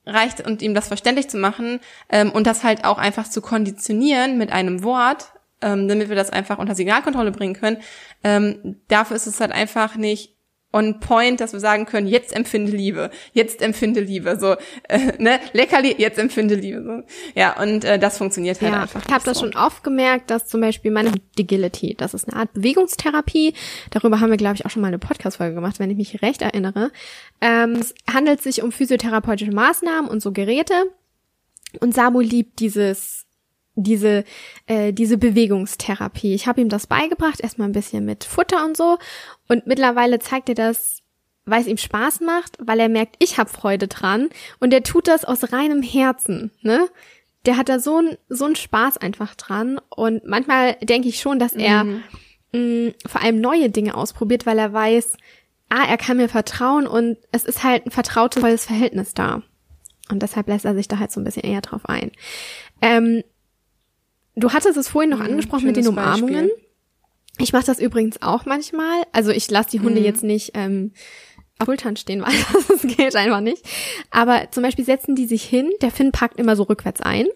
reicht 0.06 0.46
und 0.46 0.62
ihm 0.62 0.74
das 0.74 0.88
verständlich 0.88 1.28
zu 1.28 1.38
machen 1.38 1.80
ähm, 2.10 2.30
und 2.30 2.46
das 2.46 2.64
halt 2.64 2.84
auch 2.84 2.98
einfach 2.98 3.28
zu 3.28 3.40
konditionieren 3.40 4.38
mit 4.38 4.52
einem 4.52 4.82
Wort, 4.82 5.32
ähm, 5.62 5.88
damit 5.88 6.08
wir 6.08 6.16
das 6.16 6.30
einfach 6.30 6.58
unter 6.58 6.74
Signalkontrolle 6.74 7.32
bringen 7.32 7.54
können. 7.54 7.78
Ähm, 8.22 8.80
dafür 8.88 9.16
ist 9.16 9.26
es 9.26 9.40
halt 9.40 9.52
einfach 9.52 9.96
nicht 9.96 10.33
on 10.74 10.98
point, 10.98 11.40
dass 11.40 11.52
wir 11.52 11.60
sagen 11.60 11.86
können, 11.86 12.06
jetzt 12.08 12.34
empfinde 12.34 12.72
Liebe, 12.72 13.10
jetzt 13.32 13.62
empfinde 13.62 14.00
Liebe, 14.00 14.38
so, 14.38 14.56
äh, 14.88 15.12
ne, 15.18 15.38
Leckerli, 15.52 15.94
jetzt 15.96 16.18
empfinde 16.18 16.56
Liebe, 16.56 16.82
so. 16.82 17.14
Ja, 17.40 17.60
und 17.62 17.84
äh, 17.84 17.98
das 17.98 18.18
funktioniert 18.18 18.60
halt 18.60 18.72
Ja, 18.72 18.82
einfach. 18.82 19.02
ich 19.06 19.12
habe 19.12 19.24
das 19.24 19.38
so. 19.38 19.44
schon 19.46 19.56
oft 19.56 19.84
gemerkt, 19.84 20.30
dass 20.30 20.46
zum 20.48 20.60
Beispiel 20.60 20.90
meine 20.90 21.12
Digility, 21.38 21.94
das 21.96 22.12
ist 22.12 22.28
eine 22.28 22.40
Art 22.40 22.52
Bewegungstherapie. 22.54 23.54
Darüber 23.90 24.20
haben 24.20 24.30
wir, 24.30 24.36
glaube 24.36 24.56
ich, 24.56 24.66
auch 24.66 24.70
schon 24.70 24.82
mal 24.82 24.88
eine 24.88 24.98
Podcast-Folge 24.98 25.54
gemacht, 25.54 25.78
wenn 25.78 25.90
ich 25.90 25.96
mich 25.96 26.20
recht 26.22 26.42
erinnere. 26.42 26.90
Ähm, 27.40 27.72
es 27.74 27.94
handelt 28.12 28.42
sich 28.42 28.62
um 28.62 28.72
physiotherapeutische 28.72 29.52
Maßnahmen 29.52 30.10
und 30.10 30.20
so 30.20 30.32
Geräte. 30.32 30.74
Und 31.80 31.94
Samu 31.94 32.20
liebt 32.20 32.58
dieses 32.60 33.26
diese 33.74 34.24
äh, 34.66 34.92
diese 34.92 35.18
Bewegungstherapie. 35.18 36.34
Ich 36.34 36.46
habe 36.46 36.60
ihm 36.60 36.68
das 36.68 36.86
beigebracht, 36.86 37.40
erstmal 37.40 37.68
ein 37.68 37.72
bisschen 37.72 38.04
mit 38.04 38.24
Futter 38.24 38.64
und 38.64 38.76
so. 38.76 38.98
Und 39.48 39.66
mittlerweile 39.66 40.18
zeigt 40.18 40.48
er 40.48 40.54
das, 40.54 41.02
weil 41.44 41.60
es 41.60 41.66
ihm 41.66 41.76
Spaß 41.76 42.20
macht, 42.20 42.56
weil 42.60 42.80
er 42.80 42.88
merkt, 42.88 43.16
ich 43.18 43.38
habe 43.38 43.50
Freude 43.50 43.88
dran. 43.88 44.28
Und 44.60 44.72
er 44.72 44.82
tut 44.82 45.08
das 45.08 45.24
aus 45.24 45.52
reinem 45.52 45.82
Herzen. 45.82 46.52
Ne? 46.62 46.88
Der 47.46 47.56
hat 47.56 47.68
da 47.68 47.78
so 47.78 48.00
ein 48.00 48.16
so 48.28 48.44
einen 48.44 48.56
Spaß 48.56 48.98
einfach 48.98 49.34
dran. 49.34 49.80
Und 49.90 50.24
manchmal 50.24 50.74
denke 50.82 51.08
ich 51.08 51.20
schon, 51.20 51.38
dass 51.38 51.52
er 51.54 51.84
mh, 52.52 52.92
vor 53.06 53.22
allem 53.22 53.40
neue 53.40 53.70
Dinge 53.70 53.94
ausprobiert, 53.96 54.46
weil 54.46 54.58
er 54.58 54.72
weiß, 54.72 55.12
ah, 55.68 55.84
er 55.88 55.96
kann 55.96 56.16
mir 56.16 56.28
vertrauen 56.28 56.86
und 56.86 57.18
es 57.32 57.44
ist 57.44 57.64
halt 57.64 57.86
ein 57.86 57.90
vertrautes 57.90 58.40
volles 58.40 58.66
Verhältnis 58.66 59.14
da. 59.14 59.42
Und 60.10 60.22
deshalb 60.22 60.48
lässt 60.48 60.64
er 60.64 60.74
sich 60.74 60.88
da 60.88 60.98
halt 60.98 61.10
so 61.10 61.20
ein 61.20 61.24
bisschen 61.24 61.44
eher 61.44 61.62
drauf 61.62 61.86
ein. 61.86 62.12
Ähm, 62.82 63.22
du 64.36 64.52
hattest 64.52 64.76
es 64.76 64.88
vorhin 64.88 65.10
noch 65.10 65.20
angesprochen 65.20 65.66
mit 65.66 65.76
den 65.76 65.88
Umarmungen. 65.88 66.48
Beispiel. 66.48 66.64
Ich 67.38 67.52
mache 67.52 67.66
das 67.66 67.80
übrigens 67.80 68.22
auch 68.22 68.46
manchmal. 68.46 69.02
Also 69.12 69.30
ich 69.30 69.50
lasse 69.50 69.70
die 69.70 69.80
Hunde 69.80 70.00
jetzt 70.00 70.22
nicht 70.22 70.52
ähm, 70.54 70.92
auf 71.58 71.66
Schultern 71.66 71.96
stehen, 71.96 72.22
weil 72.26 72.34
das 72.68 72.82
geht 72.82 73.16
einfach 73.16 73.40
nicht. 73.40 73.64
Aber 74.10 74.50
zum 74.50 74.62
Beispiel 74.62 74.84
setzen 74.84 75.14
die 75.16 75.26
sich 75.26 75.44
hin, 75.44 75.70
der 75.82 75.90
Finn 75.90 76.12
packt 76.12 76.38
immer 76.38 76.56
so 76.56 76.64
rückwärts 76.64 77.00
ein 77.00 77.26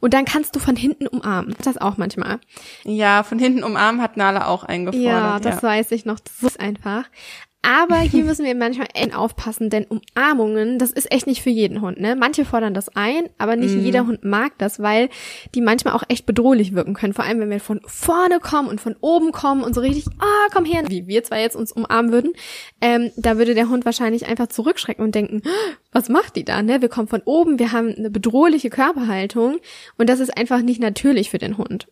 und 0.00 0.14
dann 0.14 0.24
kannst 0.24 0.54
du 0.54 0.60
von 0.60 0.76
hinten 0.76 1.06
umarmen. 1.06 1.56
Das 1.62 1.78
auch 1.78 1.96
manchmal. 1.96 2.38
Ja, 2.84 3.22
von 3.22 3.38
hinten 3.38 3.64
umarmen 3.64 4.00
hat 4.00 4.16
Nala 4.16 4.46
auch 4.46 4.64
eingefordert. 4.64 5.04
Ja, 5.06 5.40
das 5.40 5.62
weiß 5.62 5.90
ich 5.92 6.04
noch. 6.04 6.20
Das 6.20 6.42
ist 6.42 6.60
einfach. 6.60 7.04
Aber 7.60 7.98
hier 7.98 8.22
müssen 8.24 8.44
wir 8.46 8.54
manchmal 8.54 8.86
echt 8.94 9.14
aufpassen, 9.14 9.68
denn 9.68 9.84
Umarmungen, 9.84 10.78
das 10.78 10.92
ist 10.92 11.10
echt 11.12 11.26
nicht 11.26 11.42
für 11.42 11.50
jeden 11.50 11.80
Hund, 11.80 12.00
ne? 12.00 12.14
Manche 12.14 12.44
fordern 12.44 12.72
das 12.72 12.88
ein, 12.94 13.28
aber 13.36 13.56
nicht 13.56 13.74
jeder 13.74 14.06
Hund 14.06 14.24
mag 14.24 14.52
das, 14.58 14.80
weil 14.80 15.08
die 15.54 15.60
manchmal 15.60 15.94
auch 15.94 16.04
echt 16.08 16.24
bedrohlich 16.24 16.72
wirken 16.74 16.94
können. 16.94 17.14
Vor 17.14 17.24
allem, 17.24 17.40
wenn 17.40 17.50
wir 17.50 17.60
von 17.60 17.80
vorne 17.84 18.38
kommen 18.38 18.68
und 18.68 18.80
von 18.80 18.94
oben 19.00 19.32
kommen 19.32 19.64
und 19.64 19.74
so 19.74 19.80
richtig, 19.80 20.06
ah, 20.20 20.46
komm 20.52 20.64
her, 20.64 20.84
wie 20.88 21.08
wir 21.08 21.24
zwar 21.24 21.40
jetzt 21.40 21.56
uns 21.56 21.72
umarmen 21.72 22.12
würden, 22.12 22.32
ähm, 22.80 23.10
da 23.16 23.38
würde 23.38 23.54
der 23.54 23.68
Hund 23.68 23.84
wahrscheinlich 23.84 24.26
einfach 24.26 24.46
zurückschrecken 24.46 25.04
und 25.04 25.14
denken, 25.16 25.42
"Ah, 25.44 25.76
was 25.90 26.08
macht 26.08 26.36
die 26.36 26.44
da, 26.44 26.62
ne? 26.62 26.80
Wir 26.80 26.88
kommen 26.88 27.08
von 27.08 27.22
oben, 27.24 27.58
wir 27.58 27.72
haben 27.72 27.92
eine 27.92 28.08
bedrohliche 28.10 28.70
Körperhaltung 28.70 29.58
und 29.98 30.08
das 30.08 30.20
ist 30.20 30.34
einfach 30.38 30.62
nicht 30.62 30.80
natürlich 30.80 31.28
für 31.28 31.38
den 31.38 31.58
Hund. 31.58 31.88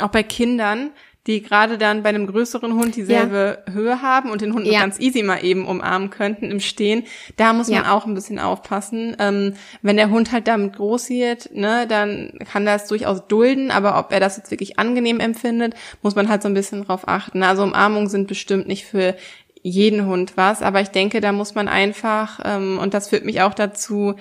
Auch 0.00 0.08
bei 0.10 0.22
Kindern, 0.22 0.90
die 1.26 1.42
gerade 1.42 1.78
dann 1.78 2.02
bei 2.02 2.10
einem 2.10 2.26
größeren 2.26 2.74
Hund 2.74 2.94
dieselbe 2.96 3.58
Höhe 3.72 4.00
haben 4.02 4.30
und 4.30 4.40
den 4.40 4.52
Hund 4.54 4.66
Ja. 4.66 4.80
ganz 4.80 5.00
easy 5.00 5.22
mal 5.22 5.44
eben 5.44 5.66
umarmen 5.66 6.10
könnten 6.10 6.50
im 6.50 6.60
Stehen, 6.60 7.04
da 7.36 7.52
muss 7.52 7.68
man 7.68 7.84
Ja. 7.84 7.92
auch 7.92 8.06
ein 8.06 8.14
bisschen 8.14 8.38
aufpassen. 8.38 9.16
Ähm, 9.18 9.54
wenn 9.82 9.96
der 9.96 10.10
Hund 10.10 10.32
halt 10.32 10.46
damit 10.48 10.76
groß 10.76 11.08
wird, 11.10 11.54
ne, 11.54 11.86
dann 11.88 12.32
kann 12.50 12.66
es 12.66 12.86
durchaus 12.86 13.26
dulden, 13.26 13.70
aber 13.70 13.98
ob 13.98 14.12
er 14.12 14.20
das 14.20 14.36
jetzt 14.36 14.50
wirklich 14.50 14.78
angenehm 14.78 15.20
empfindet, 15.20 15.74
muss 16.02 16.14
man 16.14 16.28
halt 16.28 16.42
so 16.42 16.48
ein 16.48 16.54
bisschen 16.54 16.84
drauf 16.84 17.08
achten. 17.08 17.42
Also 17.42 17.62
Umarmungen 17.64 18.08
sind 18.08 18.28
bestimmt 18.28 18.68
nicht 18.68 18.84
für 18.84 19.14
jeden 19.62 20.06
Hund 20.06 20.36
was, 20.36 20.62
aber 20.62 20.80
ich 20.80 20.88
denke, 20.90 21.20
da 21.20 21.32
muss 21.32 21.56
man 21.56 21.66
einfach, 21.66 22.38
ähm, 22.44 22.78
und 22.80 22.94
das 22.94 23.08
führt 23.08 23.24
mich 23.24 23.40
auch 23.42 23.52
dazu, 23.52 24.14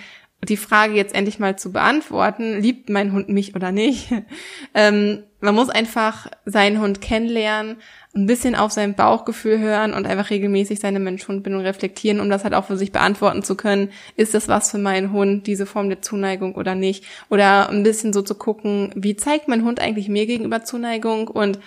die 0.50 0.58
Frage 0.58 0.94
jetzt 0.94 1.16
endlich 1.16 1.40
mal 1.40 1.58
zu 1.58 1.72
beantworten, 1.72 2.60
liebt 2.60 2.90
mein 2.90 3.12
Hund 3.12 3.30
mich 3.30 3.56
oder 3.56 3.72
nicht? 3.72 4.12
ähm, 4.74 5.24
man 5.42 5.56
muss 5.56 5.70
einfach 5.70 6.28
seinen 6.46 6.80
Hund 6.80 7.02
kennenlernen, 7.02 7.78
ein 8.16 8.26
bisschen 8.26 8.56
auf 8.56 8.72
sein 8.72 8.96
Bauchgefühl 8.96 9.60
hören 9.60 9.94
und 9.94 10.08
einfach 10.08 10.30
regelmäßig 10.30 10.80
seine 10.80 11.00
Mensch-Hund-Bindung 11.00 11.62
reflektieren, 11.62 12.20
um 12.20 12.30
das 12.30 12.44
halt 12.44 12.54
auch 12.54 12.66
für 12.66 12.78
sich 12.78 12.92
beantworten 12.92 13.44
zu 13.44 13.56
können. 13.56 13.92
Ist 14.16 14.34
das 14.34 14.48
was 14.48 14.72
für 14.72 14.78
meinen 14.78 15.12
Hund, 15.12 15.48
diese 15.48 15.66
Form 15.66 15.90
der 15.90 16.02
Zuneigung 16.02 16.56
oder 16.56 16.76
nicht? 16.76 17.06
Oder 17.30 17.70
ein 17.70 17.84
bisschen 17.84 18.14
so 18.14 18.22
zu 18.22 18.36
gucken, 18.36 18.92
wie 18.96 19.16
zeigt 19.16 19.48
mein 19.48 19.64
Hund 19.64 19.80
eigentlich 19.80 20.10
mir 20.10 20.26
gegenüber 20.26 20.64
Zuneigung 20.64 21.28
und 21.28 21.60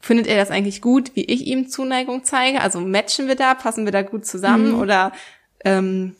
findet 0.00 0.26
er 0.26 0.36
das 0.36 0.50
eigentlich 0.50 0.82
gut, 0.82 1.12
wie 1.14 1.24
ich 1.24 1.46
ihm 1.46 1.68
Zuneigung 1.68 2.24
zeige? 2.24 2.60
Also 2.60 2.80
matchen 2.80 3.28
wir 3.28 3.36
da, 3.36 3.54
passen 3.54 3.84
wir 3.84 3.92
da 3.92 4.02
gut 4.02 4.26
zusammen 4.26 4.72
mhm. 4.72 4.80
oder 4.80 5.12
ähm, 5.64 6.16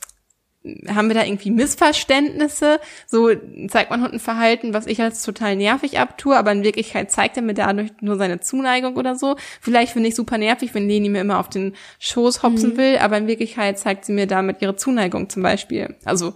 haben 0.88 1.09
wir 1.09 1.14
da 1.14 1.25
irgendwie 1.25 1.51
Missverständnisse? 1.51 2.81
So 3.07 3.31
zeigt 3.68 3.90
man 3.90 4.03
Hund 4.03 4.14
ein 4.14 4.20
Verhalten, 4.20 4.75
was 4.75 4.87
ich 4.87 5.01
als 5.03 5.22
total 5.22 5.57
nervig 5.57 5.98
abtue, 5.98 6.37
aber 6.37 6.53
in 6.53 6.62
Wirklichkeit 6.62 7.11
zeigt 7.11 7.37
er 7.37 7.42
mir 7.42 7.55
dadurch 7.55 7.90
nur 8.01 8.16
seine 8.16 8.40
Zuneigung 8.40 8.96
oder 8.96 9.16
so. 9.16 9.37
Vielleicht 9.61 9.92
finde 9.92 10.09
ich 10.09 10.14
super 10.14 10.38
nervig, 10.38 10.75
wenn 10.75 10.88
Leni 10.88 11.09
mir 11.09 11.20
immer 11.20 11.40
auf 11.40 11.48
den 11.48 11.75
Schoß 11.98 12.42
hopsen 12.42 12.75
mhm. 12.75 12.77
will, 12.77 12.98
aber 12.98 13.18
in 13.18 13.27
Wirklichkeit 13.27 13.79
zeigt 13.79 14.05
sie 14.05 14.12
mir 14.12 14.27
damit 14.27 14.62
ihre 14.62 14.77
Zuneigung 14.77 15.29
zum 15.29 15.42
Beispiel. 15.42 15.96
Also 16.05 16.35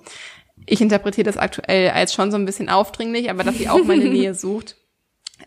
ich 0.67 0.81
interpretiere 0.81 1.25
das 1.25 1.37
aktuell 1.37 1.91
als 1.91 2.15
schon 2.15 2.31
so 2.31 2.37
ein 2.37 2.47
bisschen 2.47 2.69
aufdringlich, 2.69 3.31
aber 3.31 3.45
dass 3.45 3.57
sie 3.57 3.69
auch 3.69 3.85
meine 3.85 4.05
Nähe 4.09 4.35
sucht. 4.35 4.77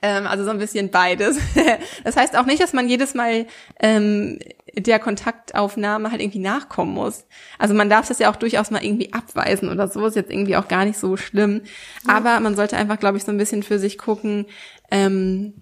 Ähm, 0.01 0.27
also 0.27 0.43
so 0.43 0.51
ein 0.51 0.59
bisschen 0.59 0.91
beides. 0.91 1.37
das 2.03 2.15
heißt 2.15 2.37
auch 2.37 2.45
nicht, 2.45 2.61
dass 2.61 2.73
man 2.73 2.87
jedes 2.87 3.13
Mal 3.13 3.47
ähm, 3.79 4.39
der 4.75 4.99
Kontaktaufnahme 4.99 6.11
halt 6.11 6.21
irgendwie 6.21 6.39
nachkommen 6.39 6.93
muss. 6.93 7.25
Also 7.57 7.73
man 7.73 7.89
darf 7.89 8.07
das 8.07 8.19
ja 8.19 8.31
auch 8.31 8.35
durchaus 8.35 8.71
mal 8.71 8.83
irgendwie 8.83 9.13
abweisen 9.13 9.69
oder 9.69 9.87
so, 9.87 10.05
ist 10.05 10.15
jetzt 10.15 10.31
irgendwie 10.31 10.55
auch 10.55 10.67
gar 10.67 10.85
nicht 10.85 10.99
so 10.99 11.17
schlimm. 11.17 11.61
Ja. 12.07 12.15
Aber 12.17 12.39
man 12.39 12.55
sollte 12.55 12.77
einfach, 12.77 12.99
glaube 12.99 13.17
ich, 13.17 13.23
so 13.23 13.31
ein 13.31 13.37
bisschen 13.37 13.63
für 13.63 13.79
sich 13.79 13.97
gucken, 13.97 14.45
ähm, 14.91 15.53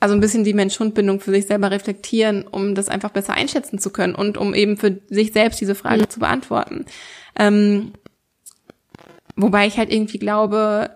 also 0.00 0.14
ein 0.14 0.20
bisschen 0.20 0.44
die 0.44 0.52
Mensch-Hund-Bindung 0.52 1.20
für 1.20 1.30
sich 1.30 1.46
selber 1.46 1.70
reflektieren, 1.70 2.46
um 2.46 2.74
das 2.74 2.90
einfach 2.90 3.10
besser 3.10 3.32
einschätzen 3.32 3.78
zu 3.78 3.88
können 3.88 4.14
und 4.14 4.36
um 4.36 4.52
eben 4.52 4.76
für 4.76 5.00
sich 5.08 5.32
selbst 5.32 5.62
diese 5.62 5.74
Frage 5.74 6.02
ja. 6.02 6.08
zu 6.08 6.20
beantworten. 6.20 6.84
Ähm, 7.36 7.92
wobei 9.34 9.66
ich 9.66 9.78
halt 9.78 9.90
irgendwie 9.90 10.18
glaube, 10.18 10.90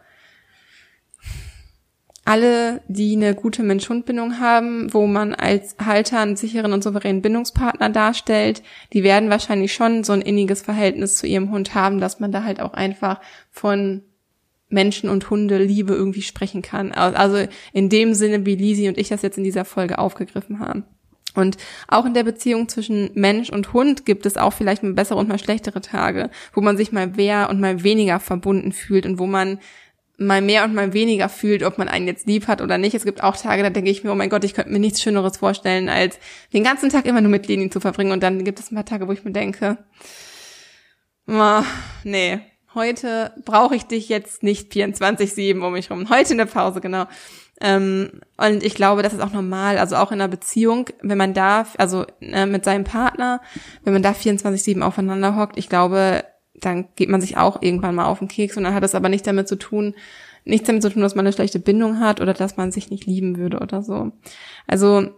alle, 2.29 2.83
die 2.89 3.17
eine 3.17 3.35
gute 3.35 3.63
Mensch-Hund-Bindung 3.63 4.39
haben, 4.39 4.93
wo 4.93 5.07
man 5.07 5.35
als 5.35 5.77
Halter 5.83 6.21
einen 6.21 6.37
sicheren 6.37 6.75
und 6.75 6.85
souveränen 6.85 7.23
Bindungspartner 7.23 7.89
darstellt, 7.89 8.63
die 8.93 9.03
werden 9.03 9.31
wahrscheinlich 9.31 9.73
schon 9.73 10.05
so 10.05 10.13
ein 10.13 10.21
inniges 10.21 10.61
Verhältnis 10.61 11.17
zu 11.17 11.27
ihrem 11.27 11.51
Hund 11.51 11.75
haben, 11.75 12.01
dass 12.01 12.21
man 12.21 12.31
da 12.31 12.45
halt 12.45 12.61
auch 12.61 12.75
einfach 12.75 13.23
von 13.51 14.03
Menschen 14.69 15.09
und 15.09 15.31
Hunde 15.31 15.57
Liebe 15.57 15.95
irgendwie 15.95 16.21
sprechen 16.21 16.61
kann. 16.61 16.93
Also 16.93 17.49
in 17.73 17.89
dem 17.89 18.13
Sinne, 18.13 18.45
wie 18.45 18.57
Lisi 18.57 18.89
und 18.89 18.99
ich 18.99 19.09
das 19.09 19.23
jetzt 19.23 19.39
in 19.39 19.45
dieser 19.45 19.65
Folge 19.65 19.99
aufgegriffen 19.99 20.61
haben. 20.61 20.85
Und 21.35 21.57
auch 21.87 22.05
in 22.05 22.13
der 22.13 22.25
Beziehung 22.25 22.69
zwischen 22.69 23.11
Mensch 23.15 23.49
und 23.49 23.73
Hund 23.73 24.05
gibt 24.05 24.27
es 24.27 24.37
auch 24.37 24.53
vielleicht 24.53 24.83
mal 24.83 24.93
bessere 24.93 25.19
und 25.19 25.29
mal 25.29 25.39
schlechtere 25.39 25.81
Tage, 25.81 26.29
wo 26.53 26.61
man 26.61 26.77
sich 26.77 26.93
mal 26.93 27.07
mehr 27.07 27.49
und 27.49 27.59
mal 27.59 27.85
weniger 27.85 28.21
verbunden 28.21 28.73
fühlt 28.73 29.07
und 29.07 29.19
wo 29.19 29.27
man 29.27 29.61
mal 30.19 30.43
mehr 30.43 30.65
und 30.65 30.75
mal 30.75 30.93
weniger 30.93 31.29
fühlt, 31.29 31.63
ob 31.63 31.79
man 31.79 31.89
einen 31.89 32.09
jetzt 32.09 32.27
lieb 32.27 32.49
hat 32.49 32.61
oder 32.61 32.77
nicht. 32.77 32.95
Es 32.95 33.05
gibt 33.05 33.23
auch 33.23 33.37
Tage, 33.37 33.63
da 33.63 33.71
denke 33.71 33.91
ich 33.91 34.03
mir, 34.03 34.11
oh 34.11 34.17
mein 34.17 34.29
Gott, 34.29 34.45
ich 34.45 34.53
könnte 34.53 34.73
mir 34.73 34.81
nichts 34.81 35.01
Schöneres 35.01 35.37
vorstellen, 35.39 35.89
als 35.89 36.19
den 36.53 36.65
ganzen 36.65 36.91
Tag 36.91 37.07
immer 37.07 37.21
nur 37.21 37.31
mit 37.31 37.47
Leni 37.47 37.71
zu 37.71 37.81
verbringen. 37.81 38.11
Und 38.11 38.23
dann 38.23 38.45
gibt 38.45 38.59
es 38.59 38.71
ein 38.71 38.75
paar 38.75 38.85
Tage, 38.85 39.07
wo 39.07 39.13
ich 39.13 39.25
mir 39.25 39.31
denke, 39.31 39.79
oh, 41.29 41.63
nee, 42.03 42.41
heute 42.75 43.33
brauche 43.45 43.77
ich 43.77 43.85
dich 43.85 44.09
jetzt 44.09 44.43
nicht 44.43 44.73
24-7 44.73 45.61
um 45.61 45.73
mich 45.73 45.91
rum. 45.91 46.11
Heute 46.11 46.33
in 46.33 46.39
der 46.39 46.47
Pause, 46.47 46.81
genau. 46.81 47.07
Ähm, 47.61 48.21
und 48.37 48.63
ich 48.63 48.75
glaube, 48.75 49.03
das 49.03 49.13
ist 49.13 49.21
auch 49.21 49.33
normal, 49.33 49.79
also 49.79 49.97
auch 49.97 50.13
in 50.13 50.21
einer 50.21 50.29
Beziehung, 50.29 50.87
wenn 51.01 51.19
man 51.19 51.35
da, 51.35 51.67
also 51.77 52.07
äh, 52.21 52.47
mit 52.47 52.65
seinem 52.65 52.85
Partner, 52.85 53.41
wenn 53.85 53.93
man 53.93 54.03
da 54.03 54.11
24-7 54.11 54.81
aufeinander 54.81 55.37
hockt, 55.37 55.59
ich 55.59 55.69
glaube, 55.69 56.25
dann 56.61 56.89
geht 56.97 57.09
man 57.09 57.21
sich 57.21 57.37
auch 57.37 57.63
irgendwann 57.63 57.95
mal 57.95 58.07
auf 58.07 58.19
den 58.19 58.29
Keks 58.29 58.57
und 58.57 58.65
dann 58.65 58.75
hat 58.75 58.85
es 58.85 58.95
aber 58.95 59.09
nicht 59.09 59.27
damit 59.27 59.49
zu 59.49 59.57
tun, 59.57 59.95
nichts 60.45 60.67
damit 60.67 60.83
zu 60.83 60.91
tun, 60.91 61.03
dass 61.03 61.15
man 61.15 61.27
eine 61.27 61.33
schlechte 61.33 61.59
Bindung 61.59 62.01
hat 62.01 62.21
oder 62.21 62.35
dass 62.35 62.57
man 62.57 62.73
sich 62.73 62.91
nicht 62.91 63.07
lieben 63.07 63.37
würde 63.37 63.61
oder 63.61 63.83
so. 63.83 64.13
Also 64.67 65.11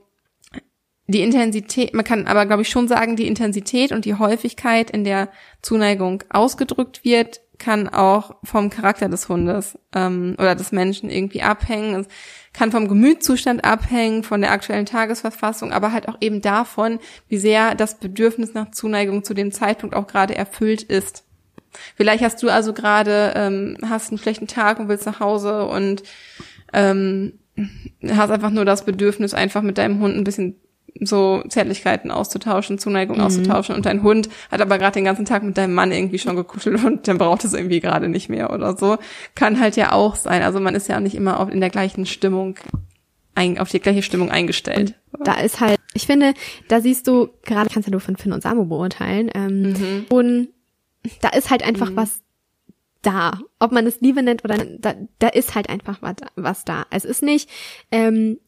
die 1.06 1.22
Intensität, 1.22 1.92
man 1.92 2.04
kann 2.04 2.26
aber, 2.26 2.46
glaube 2.46 2.62
ich, 2.62 2.68
schon 2.68 2.86
sagen, 2.86 3.16
die 3.16 3.26
Intensität 3.26 3.90
und 3.90 4.04
die 4.04 4.14
Häufigkeit, 4.14 4.90
in 4.90 5.02
der 5.02 5.28
Zuneigung 5.60 6.22
ausgedrückt 6.30 7.04
wird, 7.04 7.40
kann 7.58 7.88
auch 7.88 8.36
vom 8.44 8.70
Charakter 8.70 9.08
des 9.08 9.28
Hundes 9.28 9.78
ähm, 9.94 10.36
oder 10.38 10.54
des 10.54 10.72
Menschen 10.72 11.10
irgendwie 11.10 11.42
abhängen. 11.42 11.94
Es 11.94 12.08
kann 12.52 12.70
vom 12.70 12.88
Gemütszustand 12.88 13.64
abhängen, 13.64 14.22
von 14.22 14.40
der 14.40 14.52
aktuellen 14.52 14.86
Tagesverfassung, 14.86 15.72
aber 15.72 15.92
halt 15.92 16.08
auch 16.08 16.16
eben 16.20 16.40
davon, 16.40 17.00
wie 17.28 17.38
sehr 17.38 17.74
das 17.74 17.98
Bedürfnis 17.98 18.54
nach 18.54 18.70
Zuneigung 18.70 19.24
zu 19.24 19.34
dem 19.34 19.52
Zeitpunkt 19.52 19.94
auch 19.94 20.06
gerade 20.06 20.34
erfüllt 20.34 20.82
ist. 20.82 21.24
Vielleicht 21.96 22.22
hast 22.22 22.42
du 22.42 22.48
also 22.48 22.72
gerade, 22.72 23.32
ähm, 23.36 23.76
hast 23.88 24.10
einen 24.10 24.18
schlechten 24.18 24.46
Tag 24.46 24.78
und 24.78 24.88
willst 24.88 25.06
nach 25.06 25.20
Hause 25.20 25.66
und 25.66 26.02
ähm, 26.72 27.34
hast 28.08 28.30
einfach 28.30 28.50
nur 28.50 28.64
das 28.64 28.84
Bedürfnis, 28.84 29.34
einfach 29.34 29.62
mit 29.62 29.78
deinem 29.78 30.00
Hund 30.00 30.16
ein 30.16 30.24
bisschen 30.24 30.56
so 31.00 31.42
Zärtlichkeiten 31.48 32.10
auszutauschen, 32.10 32.78
Zuneigung 32.78 33.18
mhm. 33.18 33.24
auszutauschen 33.24 33.74
und 33.74 33.86
dein 33.86 34.02
Hund 34.02 34.28
hat 34.50 34.60
aber 34.60 34.78
gerade 34.78 34.94
den 34.94 35.04
ganzen 35.04 35.24
Tag 35.24 35.42
mit 35.42 35.56
deinem 35.56 35.74
Mann 35.74 35.92
irgendwie 35.92 36.18
schon 36.18 36.36
gekuschelt 36.36 36.84
und 36.84 37.06
dann 37.06 37.18
braucht 37.18 37.44
es 37.44 37.54
irgendwie 37.54 37.80
gerade 37.80 38.08
nicht 38.08 38.28
mehr 38.28 38.52
oder 38.52 38.76
so. 38.76 38.98
Kann 39.34 39.60
halt 39.60 39.76
ja 39.76 39.92
auch 39.92 40.16
sein. 40.16 40.42
Also 40.42 40.60
man 40.60 40.74
ist 40.74 40.88
ja 40.88 41.00
nicht 41.00 41.14
immer 41.14 41.48
in 41.50 41.60
der 41.60 41.70
gleichen 41.70 42.06
Stimmung 42.06 42.56
ein, 43.34 43.58
auf 43.58 43.70
die 43.70 43.80
gleiche 43.80 44.02
Stimmung 44.02 44.30
eingestellt. 44.30 44.94
Und 45.12 45.26
da 45.26 45.34
ist 45.34 45.60
halt, 45.60 45.78
ich 45.94 46.06
finde, 46.06 46.34
da 46.68 46.80
siehst 46.80 47.06
du, 47.06 47.28
gerade 47.44 47.70
kannst 47.72 47.86
du 47.86 47.92
nur 47.92 48.00
von 48.00 48.16
Finn 48.16 48.32
und 48.32 48.42
Samu 48.42 48.66
beurteilen, 48.66 49.30
ähm, 49.34 49.62
mhm. 49.62 50.06
und 50.10 50.48
da 51.20 51.30
ist 51.30 51.50
halt 51.50 51.62
einfach 51.62 51.90
mhm. 51.90 51.96
was 51.96 52.22
da. 53.02 53.38
Ob 53.58 53.72
man 53.72 53.86
es 53.86 54.00
Liebe 54.00 54.22
nennt 54.22 54.44
oder 54.44 54.58
da, 54.58 54.94
da 55.18 55.28
ist 55.28 55.54
halt 55.54 55.68
einfach 55.68 56.02
was, 56.02 56.16
was 56.36 56.64
da. 56.64 56.86
Es 56.90 57.04
ist 57.04 57.22
nicht 57.22 57.48
ähm, 57.90 58.38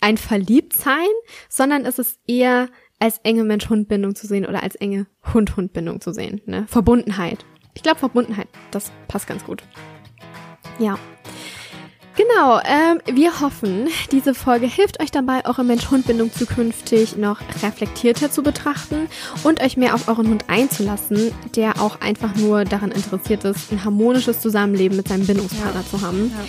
ein 0.00 0.16
Verliebtsein, 0.16 1.08
sondern 1.48 1.86
es 1.86 1.98
ist 1.98 2.20
eher 2.26 2.68
als 2.98 3.18
enge 3.24 3.44
Mensch-Hund-Bindung 3.44 4.14
zu 4.14 4.26
sehen 4.26 4.46
oder 4.46 4.62
als 4.62 4.74
enge 4.76 5.06
Hund-Hund-Bindung 5.32 6.00
zu 6.00 6.12
sehen. 6.12 6.40
Ne? 6.46 6.66
Verbundenheit. 6.68 7.44
Ich 7.74 7.82
glaube 7.82 7.98
Verbundenheit, 7.98 8.48
das 8.70 8.92
passt 9.08 9.26
ganz 9.26 9.44
gut. 9.44 9.62
Ja. 10.78 10.98
Genau, 12.14 12.60
ähm, 12.64 13.00
wir 13.16 13.40
hoffen, 13.40 13.88
diese 14.10 14.34
Folge 14.34 14.66
hilft 14.66 15.00
euch 15.00 15.10
dabei, 15.10 15.46
eure 15.46 15.64
Mensch-Hund-Bindung 15.64 16.30
zukünftig 16.32 17.16
noch 17.16 17.40
reflektierter 17.62 18.30
zu 18.30 18.42
betrachten 18.42 19.08
und 19.44 19.62
euch 19.62 19.78
mehr 19.78 19.94
auf 19.94 20.08
euren 20.08 20.28
Hund 20.28 20.44
einzulassen, 20.48 21.32
der 21.56 21.80
auch 21.80 22.00
einfach 22.02 22.34
nur 22.34 22.64
daran 22.64 22.90
interessiert 22.90 23.44
ist, 23.44 23.72
ein 23.72 23.82
harmonisches 23.84 24.40
Zusammenleben 24.40 24.96
mit 24.96 25.08
seinem 25.08 25.26
Bindungspartner 25.26 25.80
ja. 25.80 25.86
zu 25.86 26.06
haben. 26.06 26.30
Ja. 26.36 26.44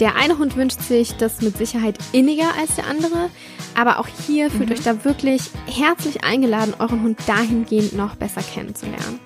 Der 0.00 0.16
eine 0.16 0.36
Hund 0.36 0.56
wünscht 0.56 0.82
sich 0.82 1.16
das 1.16 1.40
mit 1.40 1.56
Sicherheit 1.56 1.96
inniger 2.12 2.50
als 2.60 2.74
der 2.74 2.86
andere, 2.86 3.30
aber 3.74 3.98
auch 3.98 4.08
hier 4.26 4.50
fühlt 4.50 4.68
mhm. 4.68 4.74
euch 4.74 4.82
da 4.82 5.04
wirklich 5.06 5.42
herzlich 5.66 6.24
eingeladen, 6.24 6.74
euren 6.78 7.02
Hund 7.02 7.18
dahingehend 7.26 7.94
noch 7.94 8.16
besser 8.16 8.42
kennenzulernen. 8.42 9.18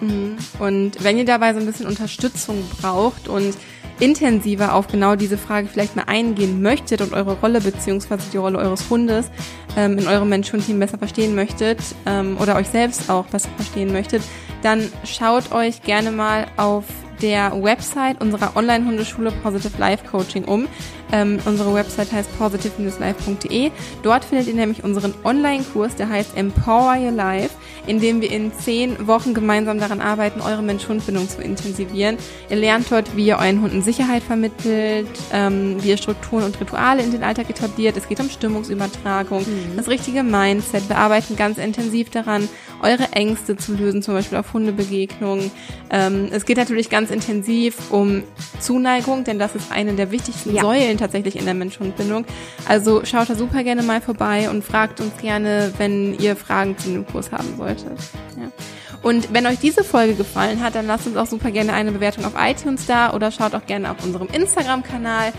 Mhm. 0.00 0.36
Und 0.58 1.04
wenn 1.04 1.18
ihr 1.18 1.26
dabei 1.26 1.52
so 1.52 1.60
ein 1.60 1.66
bisschen 1.66 1.86
Unterstützung 1.86 2.64
braucht 2.80 3.28
und 3.28 3.54
intensiver 4.00 4.74
auf 4.74 4.88
genau 4.88 5.16
diese 5.16 5.38
Frage 5.38 5.68
vielleicht 5.68 5.96
mal 5.96 6.04
eingehen 6.06 6.62
möchtet 6.62 7.00
und 7.00 7.12
eure 7.12 7.34
Rolle 7.34 7.60
beziehungsweise 7.60 8.24
die 8.32 8.36
Rolle 8.36 8.58
eures 8.58 8.90
Hundes 8.90 9.30
ähm, 9.76 9.98
in 9.98 10.06
eurem 10.06 10.28
Mensch-Hund-Team 10.28 10.78
besser 10.78 10.98
verstehen 10.98 11.34
möchtet 11.34 11.80
ähm, 12.04 12.36
oder 12.40 12.56
euch 12.56 12.68
selbst 12.68 13.08
auch 13.10 13.26
besser 13.26 13.48
verstehen 13.56 13.92
möchtet, 13.92 14.22
dann 14.62 14.90
schaut 15.04 15.52
euch 15.52 15.82
gerne 15.82 16.10
mal 16.10 16.46
auf 16.56 16.84
der 17.22 17.52
Website 17.62 18.20
unserer 18.20 18.56
Online-Hundeschule 18.56 19.32
Positive 19.42 19.78
Life 19.78 20.04
Coaching 20.10 20.44
um. 20.44 20.68
Ähm, 21.12 21.38
unsere 21.44 21.72
Website 21.74 22.12
heißt 22.12 22.36
positive-life.de. 22.38 23.70
Dort 24.02 24.24
findet 24.24 24.48
ihr 24.48 24.54
nämlich 24.54 24.84
unseren 24.84 25.14
Online-Kurs, 25.24 25.96
der 25.96 26.08
heißt 26.08 26.36
Empower 26.36 26.96
Your 26.98 27.12
Life, 27.12 27.50
in 27.86 28.00
dem 28.00 28.20
wir 28.20 28.30
in 28.30 28.52
zehn 28.52 29.06
Wochen 29.06 29.34
gemeinsam 29.34 29.78
daran 29.78 30.00
arbeiten, 30.00 30.40
eure 30.40 30.62
Mensch-Hund-Bindung 30.62 31.28
zu 31.28 31.40
intensivieren. 31.42 32.16
Ihr 32.50 32.56
lernt 32.56 32.90
dort, 32.90 33.16
wie 33.16 33.26
ihr 33.26 33.38
euren 33.38 33.62
Hunden 33.62 33.82
Sicherheit 33.82 34.22
vermittelt, 34.22 35.06
ähm, 35.32 35.76
wie 35.82 35.90
ihr 35.90 35.96
Strukturen 35.96 36.44
und 36.44 36.60
Rituale 36.60 37.02
in 37.02 37.12
den 37.12 37.22
Alltag 37.22 37.48
etabliert. 37.50 37.96
Es 37.96 38.08
geht 38.08 38.20
um 38.20 38.28
Stimmungsübertragung, 38.28 39.42
mhm. 39.42 39.76
das 39.76 39.88
richtige 39.88 40.22
Mindset. 40.22 40.88
Wir 40.88 40.98
arbeiten 40.98 41.36
ganz 41.36 41.58
intensiv 41.58 42.10
daran, 42.10 42.48
eure 42.82 43.12
Ängste 43.12 43.56
zu 43.56 43.74
lösen, 43.74 44.02
zum 44.02 44.14
Beispiel 44.14 44.38
auf 44.38 44.52
Hundebegegnungen. 44.52 45.50
Ähm, 45.90 46.28
es 46.30 46.44
geht 46.44 46.56
natürlich 46.56 46.90
ganz 46.90 47.10
intensiv 47.10 47.90
um 47.90 48.22
Zuneigung, 48.58 49.24
denn 49.24 49.38
das 49.38 49.54
ist 49.54 49.70
eine 49.70 49.94
der 49.94 50.10
wichtigsten 50.10 50.54
ja. 50.54 50.62
Säulen 50.62 50.95
tatsächlich 50.98 51.36
in 51.36 51.44
der 51.44 51.54
Mensch-Hund-Bindung. 51.54 52.24
Also 52.68 53.04
schaut 53.04 53.30
da 53.30 53.34
super 53.34 53.62
gerne 53.62 53.82
mal 53.82 54.00
vorbei 54.00 54.50
und 54.50 54.64
fragt 54.64 55.00
uns 55.00 55.16
gerne, 55.18 55.72
wenn 55.78 56.18
ihr 56.18 56.36
Fragen 56.36 56.76
zu 56.78 56.90
dem 56.90 57.06
Kurs 57.06 57.32
haben 57.32 57.56
solltet. 57.56 57.98
Ja. 58.36 58.50
Und 59.02 59.32
wenn 59.32 59.46
euch 59.46 59.58
diese 59.60 59.84
Folge 59.84 60.14
gefallen 60.14 60.62
hat, 60.62 60.74
dann 60.74 60.86
lasst 60.86 61.06
uns 61.06 61.16
auch 61.16 61.26
super 61.26 61.52
gerne 61.52 61.72
eine 61.74 61.92
Bewertung 61.92 62.24
auf 62.24 62.32
iTunes 62.36 62.86
da 62.86 63.12
oder 63.12 63.30
schaut 63.30 63.54
auch 63.54 63.64
gerne 63.64 63.90
auf 63.90 64.04
unserem 64.04 64.26
Instagram-Kanal 64.28 65.32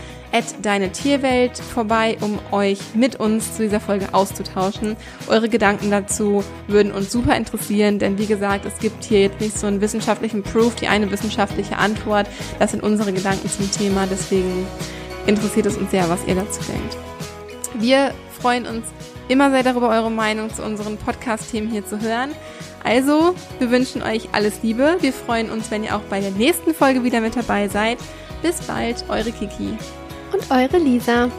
deine 0.61 0.91
Tierwelt 0.91 1.57
vorbei, 1.57 2.17
um 2.21 2.39
euch 2.51 2.79
mit 2.93 3.17
uns 3.17 3.55
zu 3.55 3.63
dieser 3.63 3.79
Folge 3.79 4.13
auszutauschen. 4.13 4.95
Eure 5.27 5.49
Gedanken 5.49 5.89
dazu 5.89 6.43
würden 6.67 6.91
uns 6.91 7.11
super 7.11 7.35
interessieren, 7.35 7.97
denn 7.99 8.17
wie 8.17 8.25
gesagt, 8.25 8.65
es 8.65 8.77
gibt 8.79 9.03
hier 9.03 9.21
jetzt 9.21 9.41
nicht 9.41 9.57
so 9.57 9.67
einen 9.67 9.81
wissenschaftlichen 9.81 10.43
Proof, 10.43 10.75
die 10.75 10.87
eine 10.87 11.09
wissenschaftliche 11.11 11.77
Antwort. 11.77 12.27
Das 12.59 12.71
sind 12.71 12.83
unsere 12.83 13.13
Gedanken 13.13 13.49
zum 13.49 13.71
Thema, 13.71 14.05
deswegen 14.05 14.67
interessiert 15.27 15.67
es 15.67 15.77
uns 15.77 15.91
sehr, 15.91 16.09
was 16.09 16.25
ihr 16.25 16.35
dazu 16.35 16.61
denkt. 16.63 16.97
Wir 17.75 18.13
freuen 18.41 18.65
uns 18.65 18.85
immer 19.27 19.51
sehr 19.51 19.63
darüber, 19.63 19.89
eure 19.89 20.09
Meinung 20.09 20.53
zu 20.53 20.63
unseren 20.63 20.97
Podcast-Themen 20.97 21.69
hier 21.69 21.85
zu 21.85 22.01
hören. 22.01 22.31
Also, 22.83 23.35
wir 23.59 23.69
wünschen 23.69 24.01
euch 24.01 24.29
alles 24.31 24.63
Liebe. 24.63 24.97
Wir 25.01 25.13
freuen 25.13 25.51
uns, 25.51 25.69
wenn 25.69 25.83
ihr 25.83 25.95
auch 25.95 26.01
bei 26.09 26.21
der 26.21 26.31
nächsten 26.31 26.73
Folge 26.73 27.03
wieder 27.03 27.21
mit 27.21 27.35
dabei 27.35 27.67
seid. 27.67 27.97
Bis 28.41 28.61
bald, 28.61 29.03
eure 29.09 29.31
Kiki 29.31 29.77
und 30.31 30.51
eure 30.51 30.77
Lisa. 30.77 31.29